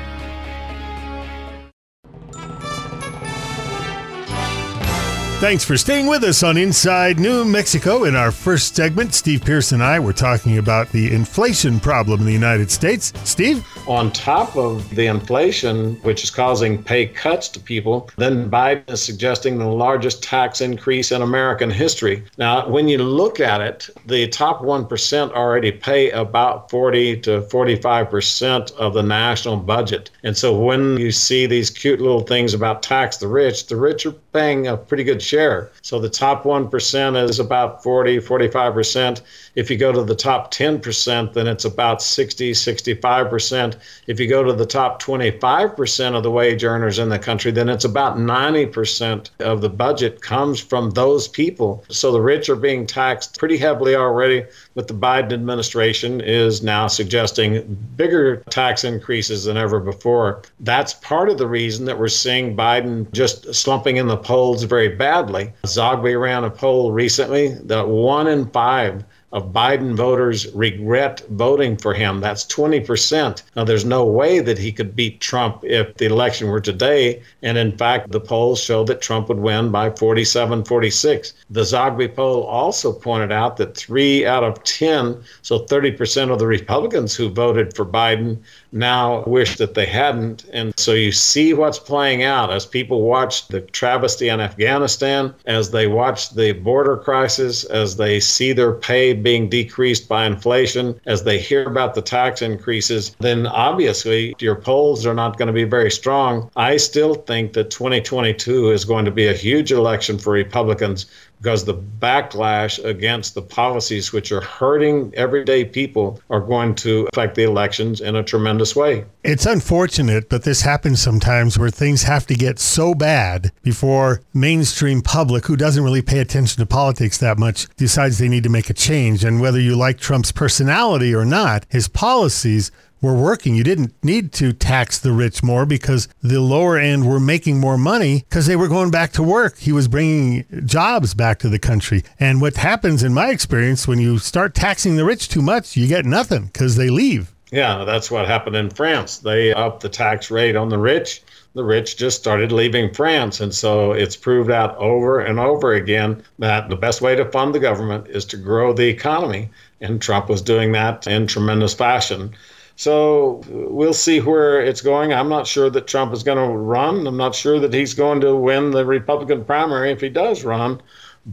Thanks 5.38 5.66
for 5.66 5.76
staying 5.76 6.06
with 6.06 6.24
us 6.24 6.42
on 6.42 6.56
Inside 6.56 7.18
New 7.18 7.44
Mexico. 7.44 8.04
In 8.04 8.16
our 8.16 8.32
first 8.32 8.74
segment, 8.74 9.12
Steve 9.12 9.44
Pearce 9.44 9.72
and 9.72 9.82
I 9.82 10.00
were 10.00 10.14
talking 10.14 10.56
about 10.56 10.88
the 10.92 11.12
inflation 11.12 11.78
problem 11.78 12.20
in 12.20 12.26
the 12.26 12.32
United 12.32 12.70
States. 12.70 13.12
Steve? 13.22 13.62
On 13.86 14.10
top 14.10 14.56
of 14.56 14.88
the 14.94 15.06
inflation, 15.06 15.96
which 15.96 16.24
is 16.24 16.30
causing 16.30 16.82
pay 16.82 17.04
cuts 17.04 17.48
to 17.50 17.60
people, 17.60 18.08
then 18.16 18.50
Biden 18.50 18.90
is 18.90 19.02
suggesting 19.02 19.58
the 19.58 19.68
largest 19.68 20.22
tax 20.22 20.62
increase 20.62 21.12
in 21.12 21.20
American 21.20 21.68
history. 21.68 22.24
Now, 22.38 22.66
when 22.66 22.88
you 22.88 22.96
look 22.96 23.38
at 23.38 23.60
it, 23.60 23.90
the 24.06 24.28
top 24.28 24.62
1% 24.62 25.32
already 25.32 25.70
pay 25.70 26.12
about 26.12 26.70
40 26.70 27.20
to 27.20 27.42
45% 27.42 28.72
of 28.76 28.94
the 28.94 29.02
national 29.02 29.58
budget. 29.58 30.10
And 30.24 30.34
so 30.34 30.58
when 30.58 30.96
you 30.96 31.12
see 31.12 31.44
these 31.44 31.68
cute 31.68 32.00
little 32.00 32.22
things 32.22 32.54
about 32.54 32.82
tax 32.82 33.18
the 33.18 33.28
rich, 33.28 33.66
the 33.66 33.76
rich 33.76 34.06
are 34.06 34.12
paying 34.32 34.66
a 34.66 34.78
pretty 34.78 35.04
good 35.04 35.25
share. 35.26 35.70
So 35.82 35.98
the 35.98 36.08
top 36.08 36.44
1% 36.44 37.28
is 37.28 37.40
about 37.40 37.82
40, 37.82 38.18
45%. 38.18 39.22
If 39.54 39.70
you 39.70 39.76
go 39.76 39.90
to 39.92 40.04
the 40.04 40.14
top 40.14 40.52
10%, 40.52 41.32
then 41.32 41.46
it's 41.46 41.64
about 41.64 42.02
60, 42.02 42.52
65%. 42.52 43.76
If 44.06 44.20
you 44.20 44.28
go 44.28 44.42
to 44.44 44.52
the 44.52 44.66
top 44.66 45.02
25% 45.02 46.14
of 46.14 46.22
the 46.22 46.30
wage 46.30 46.62
earners 46.64 46.98
in 46.98 47.08
the 47.08 47.18
country, 47.18 47.50
then 47.50 47.68
it's 47.68 47.84
about 47.84 48.16
90% 48.16 49.30
of 49.40 49.60
the 49.60 49.70
budget 49.70 50.20
comes 50.20 50.60
from 50.60 50.90
those 50.90 51.26
people. 51.26 51.84
So 51.88 52.12
the 52.12 52.20
rich 52.20 52.48
are 52.48 52.56
being 52.56 52.86
taxed 52.86 53.38
pretty 53.38 53.56
heavily 53.56 53.96
already, 53.96 54.44
but 54.74 54.88
the 54.88 54.94
Biden 54.94 55.32
administration 55.32 56.20
is 56.20 56.62
now 56.62 56.86
suggesting 56.86 57.76
bigger 57.96 58.36
tax 58.50 58.84
increases 58.84 59.44
than 59.44 59.56
ever 59.56 59.80
before. 59.80 60.42
That's 60.60 60.94
part 60.94 61.30
of 61.30 61.38
the 61.38 61.46
reason 61.46 61.86
that 61.86 61.98
we're 61.98 62.08
seeing 62.08 62.56
Biden 62.56 63.10
just 63.12 63.54
slumping 63.54 63.96
in 63.96 64.06
the 64.06 64.16
polls 64.16 64.62
very 64.64 64.88
badly. 64.88 65.15
Zogby 65.64 66.20
ran 66.20 66.44
a 66.44 66.50
poll 66.50 66.92
recently 66.92 67.54
that 67.64 67.88
one 67.88 68.26
in 68.26 68.46
five 68.50 69.04
of 69.32 69.52
Biden 69.52 69.96
voters 69.96 70.52
regret 70.54 71.22
voting 71.30 71.76
for 71.76 71.92
him. 71.92 72.20
That's 72.20 72.44
20%. 72.44 73.42
Now, 73.56 73.64
there's 73.64 73.84
no 73.84 74.04
way 74.04 74.38
that 74.40 74.58
he 74.58 74.72
could 74.72 74.94
beat 74.94 75.20
Trump 75.20 75.64
if 75.64 75.94
the 75.96 76.06
election 76.06 76.48
were 76.48 76.60
today. 76.60 77.22
And 77.42 77.58
in 77.58 77.76
fact, 77.76 78.12
the 78.12 78.20
polls 78.20 78.60
show 78.60 78.84
that 78.84 79.02
Trump 79.02 79.28
would 79.28 79.40
win 79.40 79.70
by 79.70 79.90
47, 79.90 80.64
46. 80.64 81.34
The 81.50 81.62
Zogby 81.62 82.14
poll 82.14 82.44
also 82.44 82.92
pointed 82.92 83.32
out 83.32 83.56
that 83.56 83.76
three 83.76 84.24
out 84.24 84.44
of 84.44 84.62
10, 84.62 85.22
so 85.42 85.60
30% 85.60 86.30
of 86.30 86.38
the 86.38 86.46
Republicans 86.46 87.14
who 87.16 87.28
voted 87.28 87.74
for 87.74 87.84
Biden, 87.84 88.38
now 88.72 89.24
wish 89.24 89.56
that 89.56 89.74
they 89.74 89.86
hadn't. 89.86 90.44
And 90.52 90.72
so 90.78 90.92
you 90.92 91.10
see 91.10 91.52
what's 91.54 91.78
playing 91.78 92.22
out 92.22 92.52
as 92.52 92.66
people 92.66 93.02
watch 93.02 93.48
the 93.48 93.60
travesty 93.60 94.28
in 94.28 94.40
Afghanistan, 94.40 95.34
as 95.46 95.70
they 95.70 95.86
watch 95.86 96.30
the 96.30 96.52
border 96.52 96.96
crisis, 96.96 97.64
as 97.64 97.96
they 97.96 98.20
see 98.20 98.52
their 98.52 98.72
pay 98.72 99.15
being 99.22 99.48
decreased 99.48 100.08
by 100.08 100.26
inflation, 100.26 101.00
as 101.06 101.24
they 101.24 101.38
hear 101.38 101.64
about 101.64 101.94
the 101.94 102.02
tax 102.02 102.42
increases, 102.42 103.16
then 103.20 103.46
obviously 103.46 104.34
your 104.38 104.54
polls 104.54 105.06
are 105.06 105.14
not 105.14 105.38
going 105.38 105.46
to 105.46 105.52
be 105.52 105.64
very 105.64 105.90
strong. 105.90 106.50
I 106.56 106.76
still 106.76 107.14
think 107.14 107.52
that 107.54 107.70
2022 107.70 108.70
is 108.70 108.84
going 108.84 109.04
to 109.04 109.10
be 109.10 109.26
a 109.26 109.32
huge 109.32 109.72
election 109.72 110.18
for 110.18 110.32
Republicans 110.32 111.06
because 111.38 111.64
the 111.64 111.74
backlash 111.74 112.82
against 112.84 113.34
the 113.34 113.42
policies 113.42 114.12
which 114.12 114.32
are 114.32 114.40
hurting 114.40 115.12
everyday 115.14 115.64
people 115.64 116.20
are 116.30 116.40
going 116.40 116.74
to 116.74 117.08
affect 117.12 117.34
the 117.34 117.42
elections 117.42 118.00
in 118.00 118.16
a 118.16 118.22
tremendous 118.22 118.74
way. 118.74 119.04
It's 119.22 119.46
unfortunate, 119.46 120.28
but 120.28 120.44
this 120.44 120.62
happens 120.62 121.00
sometimes 121.00 121.58
where 121.58 121.70
things 121.70 122.02
have 122.04 122.26
to 122.26 122.34
get 122.34 122.58
so 122.58 122.94
bad 122.94 123.52
before 123.62 124.22
mainstream 124.32 125.02
public 125.02 125.46
who 125.46 125.56
doesn't 125.56 125.82
really 125.82 126.02
pay 126.02 126.20
attention 126.20 126.60
to 126.60 126.66
politics 126.66 127.18
that 127.18 127.38
much 127.38 127.68
decides 127.76 128.18
they 128.18 128.28
need 128.28 128.44
to 128.44 128.48
make 128.48 128.70
a 128.70 128.74
change 128.74 129.24
and 129.24 129.40
whether 129.40 129.60
you 129.60 129.76
like 129.76 129.98
Trump's 129.98 130.32
personality 130.32 131.14
or 131.14 131.24
not, 131.24 131.66
his 131.68 131.88
policies 131.88 132.70
were 133.00 133.14
working. 133.14 133.54
You 133.54 133.64
didn't 133.64 133.92
need 134.02 134.32
to 134.34 134.52
tax 134.52 134.98
the 134.98 135.12
rich 135.12 135.42
more 135.42 135.66
because 135.66 136.08
the 136.22 136.40
lower 136.40 136.76
end 136.78 137.08
were 137.08 137.20
making 137.20 137.60
more 137.60 137.78
money 137.78 138.24
because 138.28 138.46
they 138.46 138.56
were 138.56 138.68
going 138.68 138.90
back 138.90 139.12
to 139.12 139.22
work. 139.22 139.58
He 139.58 139.72
was 139.72 139.88
bringing 139.88 140.44
jobs 140.64 141.14
back 141.14 141.38
to 141.40 141.48
the 141.48 141.58
country. 141.58 142.02
And 142.18 142.40
what 142.40 142.56
happens 142.56 143.02
in 143.02 143.14
my 143.14 143.30
experience 143.30 143.86
when 143.86 144.00
you 144.00 144.18
start 144.18 144.54
taxing 144.54 144.96
the 144.96 145.04
rich 145.04 145.28
too 145.28 145.42
much, 145.42 145.76
you 145.76 145.86
get 145.86 146.04
nothing 146.04 146.46
because 146.46 146.76
they 146.76 146.90
leave. 146.90 147.32
Yeah, 147.52 147.84
that's 147.84 148.10
what 148.10 148.26
happened 148.26 148.56
in 148.56 148.70
France. 148.70 149.18
They 149.18 149.52
upped 149.52 149.80
the 149.80 149.88
tax 149.88 150.30
rate 150.30 150.56
on 150.56 150.68
the 150.68 150.78
rich. 150.78 151.22
The 151.54 151.64
rich 151.64 151.96
just 151.96 152.18
started 152.18 152.50
leaving 152.50 152.92
France. 152.92 153.40
And 153.40 153.54
so 153.54 153.92
it's 153.92 154.16
proved 154.16 154.50
out 154.50 154.76
over 154.78 155.20
and 155.20 155.38
over 155.38 155.72
again 155.72 156.22
that 156.40 156.68
the 156.68 156.76
best 156.76 157.00
way 157.00 157.14
to 157.14 157.30
fund 157.30 157.54
the 157.54 157.60
government 157.60 158.08
is 158.08 158.24
to 158.26 158.36
grow 158.36 158.72
the 158.72 158.88
economy. 158.88 159.48
And 159.80 160.02
Trump 160.02 160.28
was 160.28 160.42
doing 160.42 160.72
that 160.72 161.06
in 161.06 161.26
tremendous 161.26 161.72
fashion. 161.72 162.34
So 162.76 163.42
we'll 163.48 163.94
see 163.94 164.20
where 164.20 164.60
it's 164.60 164.82
going. 164.82 165.12
I'm 165.12 165.30
not 165.30 165.46
sure 165.46 165.70
that 165.70 165.86
Trump 165.86 166.12
is 166.12 166.22
going 166.22 166.36
to 166.36 166.56
run. 166.56 167.06
I'm 167.06 167.16
not 167.16 167.34
sure 167.34 167.58
that 167.58 167.72
he's 167.72 167.94
going 167.94 168.20
to 168.20 168.36
win 168.36 168.70
the 168.70 168.84
Republican 168.84 169.44
primary 169.44 169.90
if 169.90 170.00
he 170.00 170.10
does 170.10 170.44
run. 170.44 170.80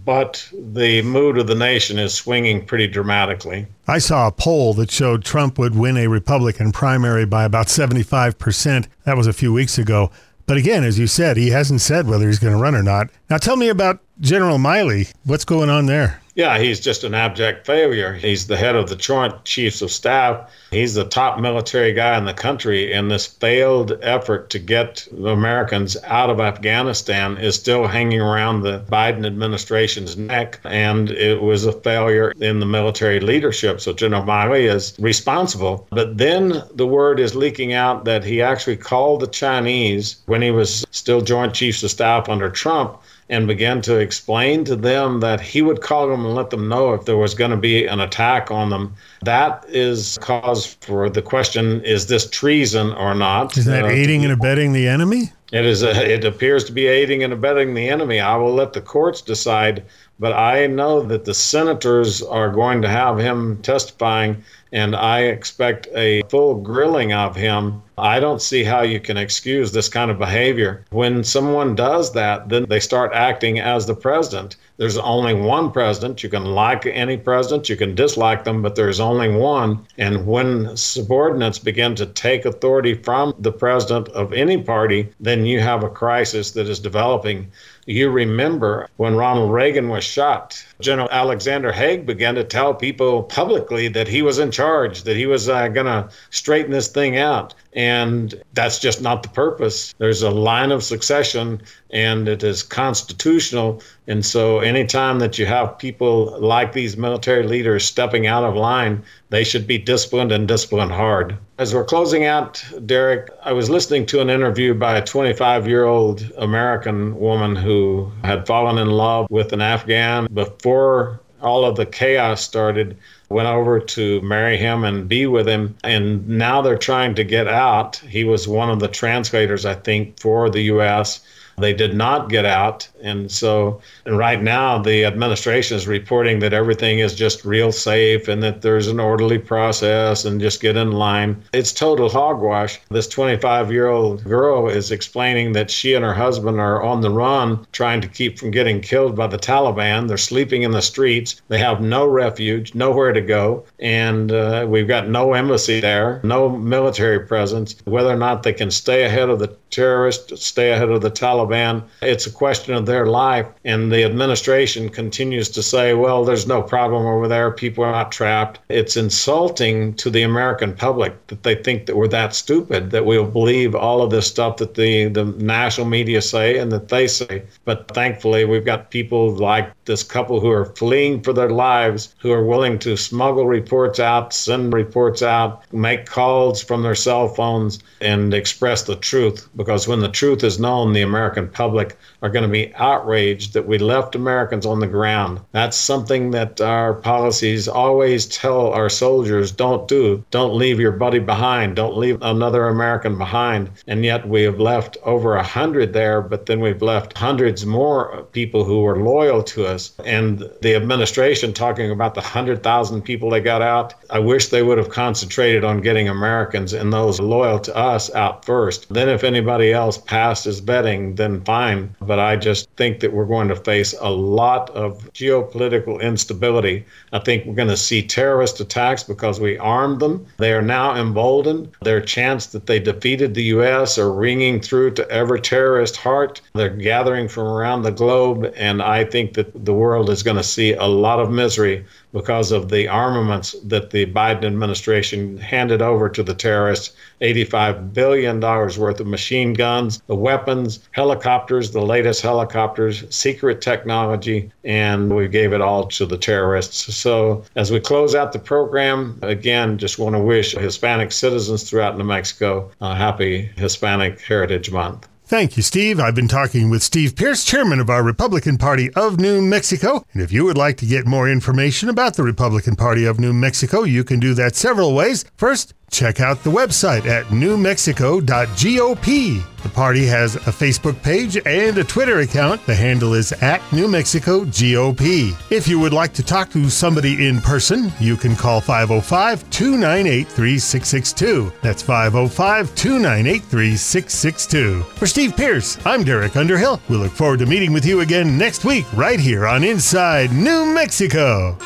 But 0.05 0.49
the 0.53 1.03
mood 1.03 1.37
of 1.37 1.45
the 1.45 1.53
nation 1.53 1.99
is 1.99 2.15
swinging 2.15 2.65
pretty 2.65 2.87
dramatically. 2.87 3.67
I 3.87 3.99
saw 3.99 4.27
a 4.27 4.31
poll 4.31 4.73
that 4.75 4.89
showed 4.89 5.23
Trump 5.23 5.59
would 5.59 5.75
win 5.75 5.97
a 5.97 6.07
Republican 6.07 6.71
primary 6.71 7.25
by 7.25 7.43
about 7.43 7.67
75%. 7.67 8.87
That 9.03 9.17
was 9.17 9.27
a 9.27 9.33
few 9.33 9.53
weeks 9.53 9.77
ago. 9.77 10.09
But 10.47 10.57
again, 10.57 10.83
as 10.83 10.97
you 10.97 11.05
said, 11.05 11.37
he 11.37 11.51
hasn't 11.51 11.81
said 11.81 12.07
whether 12.07 12.25
he's 12.25 12.39
going 12.39 12.53
to 12.53 12.61
run 12.61 12.73
or 12.73 12.81
not. 12.81 13.09
Now 13.29 13.37
tell 13.37 13.55
me 13.55 13.69
about 13.69 13.99
General 14.19 14.57
Milley. 14.57 15.13
What's 15.25 15.45
going 15.45 15.69
on 15.69 15.85
there? 15.85 16.22
Yeah, 16.35 16.57
he's 16.57 16.79
just 16.79 17.03
an 17.03 17.13
abject 17.13 17.67
failure. 17.67 18.13
He's 18.13 18.47
the 18.47 18.57
head 18.57 18.75
of 18.75 18.89
the 18.89 18.95
Joint 18.95 19.45
Chiefs 19.45 19.83
of 19.83 19.91
Staff. 19.91 20.49
He's 20.71 20.95
the 20.95 21.05
top 21.05 21.39
military 21.39 21.93
guy 21.93 22.17
in 22.17 22.25
the 22.25 22.33
country. 22.33 22.91
And 22.91 23.11
this 23.11 23.27
failed 23.27 23.99
effort 24.01 24.49
to 24.49 24.57
get 24.57 25.07
the 25.11 25.29
Americans 25.29 25.95
out 26.05 26.31
of 26.31 26.39
Afghanistan 26.39 27.37
is 27.37 27.53
still 27.53 27.85
hanging 27.85 28.19
around 28.19 28.61
the 28.61 28.79
Biden 28.91 29.27
administration's 29.27 30.17
neck. 30.17 30.59
And 30.63 31.11
it 31.11 31.43
was 31.43 31.65
a 31.65 31.71
failure 31.71 32.33
in 32.39 32.59
the 32.59 32.65
military 32.65 33.19
leadership. 33.19 33.79
So 33.79 33.93
General 33.93 34.23
Milley 34.23 34.73
is 34.73 34.95
responsible. 34.97 35.87
But 35.91 36.17
then 36.17 36.63
the 36.73 36.87
word 36.87 37.19
is 37.19 37.35
leaking 37.35 37.73
out 37.73 38.05
that 38.05 38.23
he 38.23 38.41
actually 38.41 38.77
called 38.77 39.21
the 39.21 39.27
Chinese 39.27 40.15
when 40.25 40.41
he 40.41 40.49
was 40.49 40.83
still 40.89 41.21
Joint 41.21 41.53
Chiefs 41.53 41.83
of 41.83 41.91
Staff 41.91 42.27
under 42.27 42.49
Trump 42.49 42.99
and 43.29 43.47
began 43.47 43.81
to 43.81 43.97
explain 43.97 44.63
to 44.65 44.75
them 44.75 45.19
that 45.21 45.39
he 45.39 45.61
would 45.61 45.81
call 45.81 46.07
them 46.07 46.25
and 46.25 46.35
let 46.35 46.49
them 46.49 46.67
know 46.67 46.93
if 46.93 47.05
there 47.05 47.17
was 47.17 47.33
going 47.33 47.51
to 47.51 47.57
be 47.57 47.85
an 47.85 47.99
attack 47.99 48.51
on 48.51 48.69
them. 48.69 48.93
That 49.21 49.65
is 49.69 50.17
cause 50.21 50.75
for 50.81 51.09
the 51.09 51.21
question 51.21 51.81
is 51.85 52.07
this 52.07 52.29
treason 52.29 52.91
or 52.93 53.15
not? 53.15 53.57
Is 53.57 53.65
that 53.65 53.85
uh, 53.85 53.89
aiding 53.89 54.23
and 54.23 54.33
abetting 54.33 54.73
the 54.73 54.87
enemy? 54.87 55.31
It 55.53 55.65
is. 55.65 55.83
A, 55.83 56.13
it 56.13 56.25
appears 56.25 56.63
to 56.65 56.71
be 56.71 56.87
aiding 56.87 57.23
and 57.23 57.31
abetting 57.31 57.75
the 57.75 57.87
enemy. 57.87 58.19
I 58.19 58.35
will 58.35 58.53
let 58.53 58.73
the 58.73 58.81
courts 58.81 59.21
decide, 59.21 59.85
but 60.19 60.33
I 60.33 60.67
know 60.67 61.01
that 61.01 61.25
the 61.25 61.33
senators 61.33 62.21
are 62.21 62.49
going 62.49 62.81
to 62.81 62.89
have 62.89 63.17
him 63.17 63.61
testifying 63.61 64.43
and 64.73 64.95
I 64.95 65.19
expect 65.21 65.87
a 65.95 66.23
full 66.29 66.55
grilling 66.55 67.13
of 67.13 67.35
him. 67.35 67.83
I 67.95 68.19
don't 68.19 68.41
see 68.41 68.63
how 68.63 68.81
you 68.81 68.99
can 68.99 69.17
excuse 69.17 69.71
this 69.71 69.87
kind 69.87 70.09
of 70.09 70.17
behavior. 70.17 70.83
When 70.89 71.23
someone 71.23 71.75
does 71.75 72.11
that, 72.13 72.49
then 72.49 72.65
they 72.67 72.79
start 72.79 73.13
acting 73.13 73.59
as 73.59 73.85
the 73.85 73.93
president. 73.93 74.55
There's 74.77 74.97
only 74.97 75.35
one 75.35 75.71
president. 75.71 76.23
You 76.23 76.29
can 76.29 76.45
like 76.45 76.87
any 76.87 77.17
president, 77.17 77.69
you 77.69 77.75
can 77.75 77.93
dislike 77.93 78.43
them, 78.43 78.63
but 78.63 78.75
there's 78.75 78.99
only 78.99 79.29
one. 79.29 79.85
And 79.99 80.25
when 80.25 80.75
subordinates 80.75 81.59
begin 81.59 81.93
to 81.95 82.07
take 82.07 82.45
authority 82.45 82.95
from 82.95 83.35
the 83.37 83.51
president 83.51 84.09
of 84.09 84.33
any 84.33 84.57
party, 84.57 85.09
then 85.19 85.45
you 85.45 85.59
have 85.59 85.83
a 85.83 85.89
crisis 85.89 86.49
that 86.51 86.67
is 86.67 86.79
developing. 86.79 87.51
You 87.85 88.09
remember 88.09 88.87
when 88.97 89.15
Ronald 89.15 89.51
Reagan 89.51 89.89
was 89.89 90.03
shot, 90.03 90.63
General 90.79 91.09
Alexander 91.11 91.71
Haig 91.71 92.05
began 92.05 92.35
to 92.35 92.43
tell 92.43 92.73
people 92.73 93.23
publicly 93.23 93.89
that 93.89 94.07
he 94.07 94.21
was 94.21 94.39
in 94.39 94.51
charge, 94.51 95.03
that 95.03 95.17
he 95.17 95.25
was 95.25 95.49
uh, 95.49 95.67
going 95.67 95.87
to 95.87 96.09
straighten 96.29 96.71
this 96.71 96.87
thing 96.87 97.17
out. 97.17 97.53
And 97.73 98.41
that's 98.53 98.79
just 98.79 99.01
not 99.01 99.23
the 99.23 99.29
purpose. 99.29 99.93
There's 99.97 100.21
a 100.21 100.29
line 100.29 100.71
of 100.71 100.83
succession 100.83 101.61
and 101.93 102.27
it 102.27 102.43
is 102.43 102.63
constitutional. 102.63 103.81
And 104.07 104.25
so, 104.25 104.59
anytime 104.59 105.19
that 105.19 105.37
you 105.37 105.45
have 105.45 105.77
people 105.77 106.35
like 106.39 106.73
these 106.73 106.97
military 106.97 107.47
leaders 107.47 107.85
stepping 107.85 108.27
out 108.27 108.43
of 108.43 108.55
line, 108.55 109.03
they 109.29 109.43
should 109.43 109.67
be 109.67 109.77
disciplined 109.77 110.31
and 110.31 110.47
disciplined 110.47 110.91
hard. 110.91 111.37
As 111.59 111.73
we're 111.73 111.85
closing 111.85 112.25
out, 112.25 112.61
Derek, 112.85 113.29
I 113.43 113.53
was 113.53 113.69
listening 113.69 114.07
to 114.07 114.21
an 114.21 114.29
interview 114.29 114.73
by 114.73 114.97
a 114.97 115.05
25 115.05 115.67
year 115.67 115.85
old 115.85 116.29
American 116.37 117.17
woman 117.17 117.55
who 117.55 118.11
had 118.23 118.47
fallen 118.47 118.79
in 118.79 118.89
love 118.89 119.27
with 119.29 119.53
an 119.53 119.61
Afghan 119.61 120.27
before 120.33 121.21
all 121.43 121.65
of 121.65 121.75
the 121.75 121.85
chaos 121.85 122.41
started 122.41 122.97
went 123.29 123.47
over 123.47 123.79
to 123.79 124.21
marry 124.21 124.57
him 124.57 124.83
and 124.83 125.07
be 125.07 125.27
with 125.27 125.47
him. 125.47 125.75
And 125.83 126.27
now 126.27 126.61
they're 126.61 126.77
trying 126.77 127.15
to 127.15 127.23
get 127.23 127.47
out. 127.47 127.97
He 127.97 128.23
was 128.23 128.47
one 128.47 128.69
of 128.69 128.79
the 128.79 128.87
translators, 128.87 129.65
I 129.65 129.75
think, 129.75 130.19
for 130.19 130.49
the 130.49 130.61
U.S. 130.61 131.21
They 131.57 131.73
did 131.73 131.95
not 131.95 132.29
get 132.29 132.45
out. 132.45 132.87
And 133.01 133.31
so 133.31 133.81
and 134.05 134.17
right 134.17 134.41
now, 134.41 134.79
the 134.79 135.05
administration 135.05 135.77
is 135.77 135.87
reporting 135.87 136.39
that 136.39 136.53
everything 136.53 136.99
is 136.99 137.15
just 137.15 137.45
real 137.45 137.71
safe 137.71 138.27
and 138.27 138.41
that 138.43 138.61
there's 138.61 138.87
an 138.87 138.99
orderly 138.99 139.37
process 139.37 140.25
and 140.25 140.41
just 140.41 140.61
get 140.61 140.75
in 140.75 140.91
line. 140.91 141.41
It's 141.53 141.71
total 141.71 142.09
hogwash. 142.09 142.79
This 142.89 143.07
25 143.07 143.71
year 143.71 143.87
old 143.87 144.23
girl 144.23 144.67
is 144.67 144.91
explaining 144.91 145.53
that 145.53 145.69
she 145.69 145.93
and 145.93 146.03
her 146.03 146.13
husband 146.13 146.59
are 146.59 146.81
on 146.81 147.01
the 147.01 147.09
run 147.09 147.65
trying 147.71 148.01
to 148.01 148.07
keep 148.07 148.39
from 148.39 148.51
getting 148.51 148.81
killed 148.81 149.15
by 149.15 149.27
the 149.27 149.37
Taliban. 149.37 150.07
They're 150.07 150.17
sleeping 150.17 150.63
in 150.63 150.71
the 150.71 150.81
streets. 150.81 151.41
They 151.47 151.59
have 151.59 151.81
no 151.81 152.07
refuge, 152.07 152.75
nowhere 152.75 153.13
to 153.13 153.21
go. 153.21 153.65
And 153.79 154.31
uh, 154.31 154.65
we've 154.67 154.87
got 154.87 155.09
no 155.09 155.33
embassy 155.33 155.79
there, 155.79 156.19
no 156.23 156.49
military 156.49 157.19
presence. 157.19 157.75
Whether 157.85 158.09
or 158.09 158.17
not 158.17 158.43
they 158.43 158.53
can 158.53 158.71
stay 158.71 159.03
ahead 159.03 159.29
of 159.29 159.39
the 159.39 159.55
terrorists, 159.69 160.45
stay 160.45 160.71
ahead 160.71 160.89
of 160.89 161.01
the 161.01 161.11
Taliban 161.11 161.42
Taliban. 161.43 161.83
It's 162.01 162.27
a 162.27 162.31
question 162.31 162.73
of 162.73 162.85
their 162.85 163.05
life. 163.05 163.47
And 163.65 163.91
the 163.91 164.03
administration 164.03 164.89
continues 164.89 165.49
to 165.49 165.63
say, 165.63 165.93
well, 165.93 166.25
there's 166.25 166.47
no 166.47 166.61
problem 166.61 167.05
over 167.05 167.27
there. 167.27 167.51
People 167.51 167.83
are 167.83 167.91
not 167.91 168.11
trapped. 168.11 168.59
It's 168.69 168.97
insulting 168.97 169.93
to 169.95 170.09
the 170.09 170.23
American 170.23 170.73
public 170.73 171.27
that 171.27 171.43
they 171.43 171.55
think 171.55 171.85
that 171.85 171.95
we're 171.95 172.07
that 172.09 172.35
stupid, 172.35 172.91
that 172.91 173.05
we'll 173.05 173.25
believe 173.25 173.75
all 173.75 174.01
of 174.01 174.11
this 174.11 174.27
stuff 174.27 174.57
that 174.57 174.75
the, 174.75 175.05
the 175.05 175.25
national 175.25 175.87
media 175.87 176.21
say 176.21 176.57
and 176.57 176.71
that 176.71 176.89
they 176.89 177.07
say. 177.07 177.43
But 177.65 177.89
thankfully, 177.93 178.45
we've 178.45 178.65
got 178.65 178.91
people 178.91 179.31
like 179.35 179.71
this 179.85 180.03
couple 180.03 180.39
who 180.39 180.49
are 180.49 180.65
fleeing 180.65 181.21
for 181.21 181.33
their 181.33 181.49
lives, 181.49 182.15
who 182.19 182.31
are 182.31 182.45
willing 182.45 182.79
to 182.79 182.95
smuggle 182.95 183.47
reports 183.47 183.99
out, 183.99 184.33
send 184.33 184.73
reports 184.73 185.21
out, 185.21 185.63
make 185.73 186.05
calls 186.05 186.63
from 186.63 186.83
their 186.83 186.95
cell 186.95 187.27
phones, 187.27 187.79
and 188.01 188.33
express 188.33 188.83
the 188.83 188.95
truth. 188.95 189.49
Because 189.55 189.87
when 189.87 189.99
the 189.99 190.09
truth 190.09 190.43
is 190.43 190.59
known, 190.59 190.93
the 190.93 191.01
American 191.01 191.32
public 191.53 191.97
are 192.21 192.29
going 192.29 192.43
to 192.43 192.49
be 192.49 192.73
outraged 192.75 193.53
that 193.53 193.67
we 193.67 193.77
left 193.77 194.15
Americans 194.15 194.65
on 194.65 194.79
the 194.79 194.87
ground. 194.87 195.39
That's 195.51 195.77
something 195.77 196.31
that 196.31 196.61
our 196.61 196.93
policies 196.93 197.67
always 197.67 198.25
tell 198.27 198.71
our 198.73 198.89
soldiers 198.89 199.51
don't 199.51 199.87
do. 199.87 200.23
Don't 200.31 200.57
leave 200.57 200.79
your 200.79 200.91
buddy 200.91 201.19
behind. 201.19 201.75
Don't 201.75 201.97
leave 201.97 202.21
another 202.21 202.67
American 202.67 203.17
behind. 203.17 203.69
And 203.87 204.05
yet 204.05 204.27
we 204.27 204.43
have 204.43 204.59
left 204.59 204.97
over 205.03 205.35
a 205.35 205.43
hundred 205.43 205.93
there, 205.93 206.21
but 206.21 206.45
then 206.45 206.59
we've 206.59 206.81
left 206.81 207.17
hundreds 207.17 207.65
more 207.65 208.25
people 208.31 208.63
who 208.63 208.81
were 208.81 209.03
loyal 209.03 209.43
to 209.43 209.65
us. 209.65 209.93
And 210.05 210.49
the 210.61 210.75
administration 210.75 211.53
talking 211.53 211.91
about 211.91 212.13
the 212.15 212.21
100,000 212.21 213.01
people 213.01 213.29
they 213.29 213.41
got 213.41 213.61
out, 213.61 213.93
I 214.09 214.19
wish 214.19 214.47
they 214.47 214.63
would 214.63 214.77
have 214.77 214.89
concentrated 214.89 215.63
on 215.63 215.81
getting 215.81 216.07
Americans 216.07 216.73
and 216.73 216.91
those 216.91 217.19
loyal 217.19 217.59
to 217.59 217.75
us 217.75 218.13
out 218.13 218.45
first. 218.45 218.93
Then 218.93 219.09
if 219.09 219.23
anybody 219.23 219.73
else 219.73 219.97
passed 219.97 220.45
as 220.45 220.61
betting, 220.61 221.15
then 221.23 221.41
fine. 221.45 221.95
But 222.01 222.19
I 222.19 222.35
just 222.35 222.69
think 222.75 222.99
that 222.99 223.13
we're 223.13 223.25
going 223.25 223.47
to 223.47 223.55
face 223.55 223.95
a 223.99 224.11
lot 224.11 224.69
of 224.71 225.11
geopolitical 225.13 226.01
instability. 226.01 226.85
I 227.13 227.19
think 227.19 227.45
we're 227.45 227.55
going 227.55 227.69
to 227.69 227.77
see 227.77 228.03
terrorist 228.03 228.59
attacks 228.59 229.03
because 229.03 229.39
we 229.39 229.57
armed 229.57 230.01
them. 230.01 230.27
They 230.37 230.53
are 230.53 230.61
now 230.61 230.95
emboldened. 230.95 231.71
Their 231.81 232.01
chance 232.01 232.47
that 232.47 232.65
they 232.65 232.79
defeated 232.79 233.33
the 233.33 233.43
U.S. 233.55 233.97
are 233.97 234.11
ringing 234.11 234.59
through 234.59 234.91
to 234.95 235.09
every 235.09 235.39
terrorist 235.39 235.95
heart. 235.95 236.41
They're 236.53 236.69
gathering 236.69 237.27
from 237.29 237.47
around 237.47 237.83
the 237.83 237.91
globe, 237.91 238.53
and 238.55 238.81
I 238.81 239.05
think 239.05 239.33
that 239.35 239.65
the 239.65 239.73
world 239.73 240.09
is 240.09 240.23
going 240.23 240.37
to 240.37 240.43
see 240.43 240.73
a 240.73 240.85
lot 240.85 241.19
of 241.19 241.31
misery 241.31 241.85
because 242.13 242.51
of 242.51 242.69
the 242.69 242.87
armaments 242.87 243.55
that 243.65 243.89
the 243.89 244.05
Biden 244.05 244.45
administration 244.45 245.37
handed 245.37 245.81
over 245.81 246.07
to 246.09 246.23
the 246.23 246.33
terrorists 246.33 246.95
$85 247.21 247.93
billion 247.93 248.39
worth 248.39 248.99
of 248.99 249.07
machine 249.07 249.53
guns, 249.53 250.01
the 250.07 250.15
weapons, 250.15 250.87
helicopters, 250.91 251.71
the 251.71 251.81
latest 251.81 252.21
helicopters, 252.21 253.03
secret 253.13 253.61
technology, 253.61 254.51
and 254.63 255.15
we 255.15 255.27
gave 255.27 255.53
it 255.53 255.61
all 255.61 255.87
to 255.87 256.05
the 256.05 256.17
terrorists. 256.17 256.95
So, 256.95 257.43
as 257.55 257.71
we 257.71 257.79
close 257.79 258.15
out 258.15 258.31
the 258.31 258.39
program, 258.39 259.17
again, 259.21 259.77
just 259.77 259.99
want 259.99 260.15
to 260.15 260.21
wish 260.21 260.53
Hispanic 260.53 261.11
citizens 261.11 261.69
throughout 261.69 261.97
New 261.97 262.03
Mexico 262.03 262.71
a 262.81 262.95
happy 262.95 263.49
Hispanic 263.57 264.21
Heritage 264.21 264.71
Month. 264.71 265.07
Thank 265.33 265.57
you, 265.57 265.63
Steve. 265.63 265.99
I've 265.99 266.13
been 266.13 266.27
talking 266.27 266.69
with 266.69 266.83
Steve 266.83 267.15
Pearce, 267.15 267.43
chairman 267.43 267.79
of 267.79 267.89
our 267.89 268.03
Republican 268.03 268.59
Party 268.59 268.93
of 268.93 269.19
New 269.19 269.41
Mexico. 269.41 270.05
And 270.13 270.21
if 270.21 270.31
you 270.31 270.45
would 270.45 270.59
like 270.59 270.77
to 270.77 270.85
get 270.85 271.07
more 271.07 271.27
information 271.27 271.89
about 271.89 272.13
the 272.13 272.21
Republican 272.21 272.75
Party 272.75 273.03
of 273.05 273.19
New 273.19 273.33
Mexico, 273.33 273.81
you 273.81 274.03
can 274.03 274.19
do 274.19 274.35
that 274.35 274.55
several 274.55 274.93
ways. 274.93 275.25
First, 275.35 275.73
check 275.93 276.19
out 276.19 276.43
the 276.43 276.49
website 276.49 277.05
at 277.05 277.25
newmexico.gop. 277.27 279.43
The 279.63 279.69
party 279.69 280.05
has 280.07 280.35
a 280.35 280.51
Facebook 280.51 281.01
page 281.01 281.37
and 281.37 281.77
a 281.77 281.85
Twitter 281.85 282.19
account. 282.19 282.65
The 282.65 282.75
handle 282.75 283.13
is 283.13 283.31
at 283.31 283.61
New 283.71 283.87
Mexico 283.87 284.43
GOP. 284.43 285.33
If 285.49 285.69
you 285.69 285.79
would 285.79 285.93
like 285.93 286.11
to 286.15 286.23
talk 286.23 286.51
to 286.51 286.69
somebody 286.69 287.27
in 287.27 287.39
person, 287.39 287.89
you 287.97 288.17
can 288.17 288.35
call 288.35 288.59
505 288.59 289.49
298 289.49 290.27
3662. 290.27 291.53
That's 291.61 291.81
505 291.81 292.75
298 292.75 293.43
3662. 293.43 294.83
For 294.83 295.07
Steve 295.07 295.37
Pearce, 295.37 295.77
I'm 295.85 296.03
Derek 296.03 296.35
Underhill. 296.35 296.81
We 296.89 296.97
look 296.97 297.13
forward 297.13 297.39
to 297.39 297.45
meeting 297.45 297.71
with 297.71 297.85
you 297.85 298.01
again 298.01 298.37
next 298.37 298.65
week, 298.65 298.85
right 298.93 299.19
here 299.19 299.47
on 299.47 299.63
Inside 299.63 300.33
New 300.33 300.65
Mexico. 300.65 301.57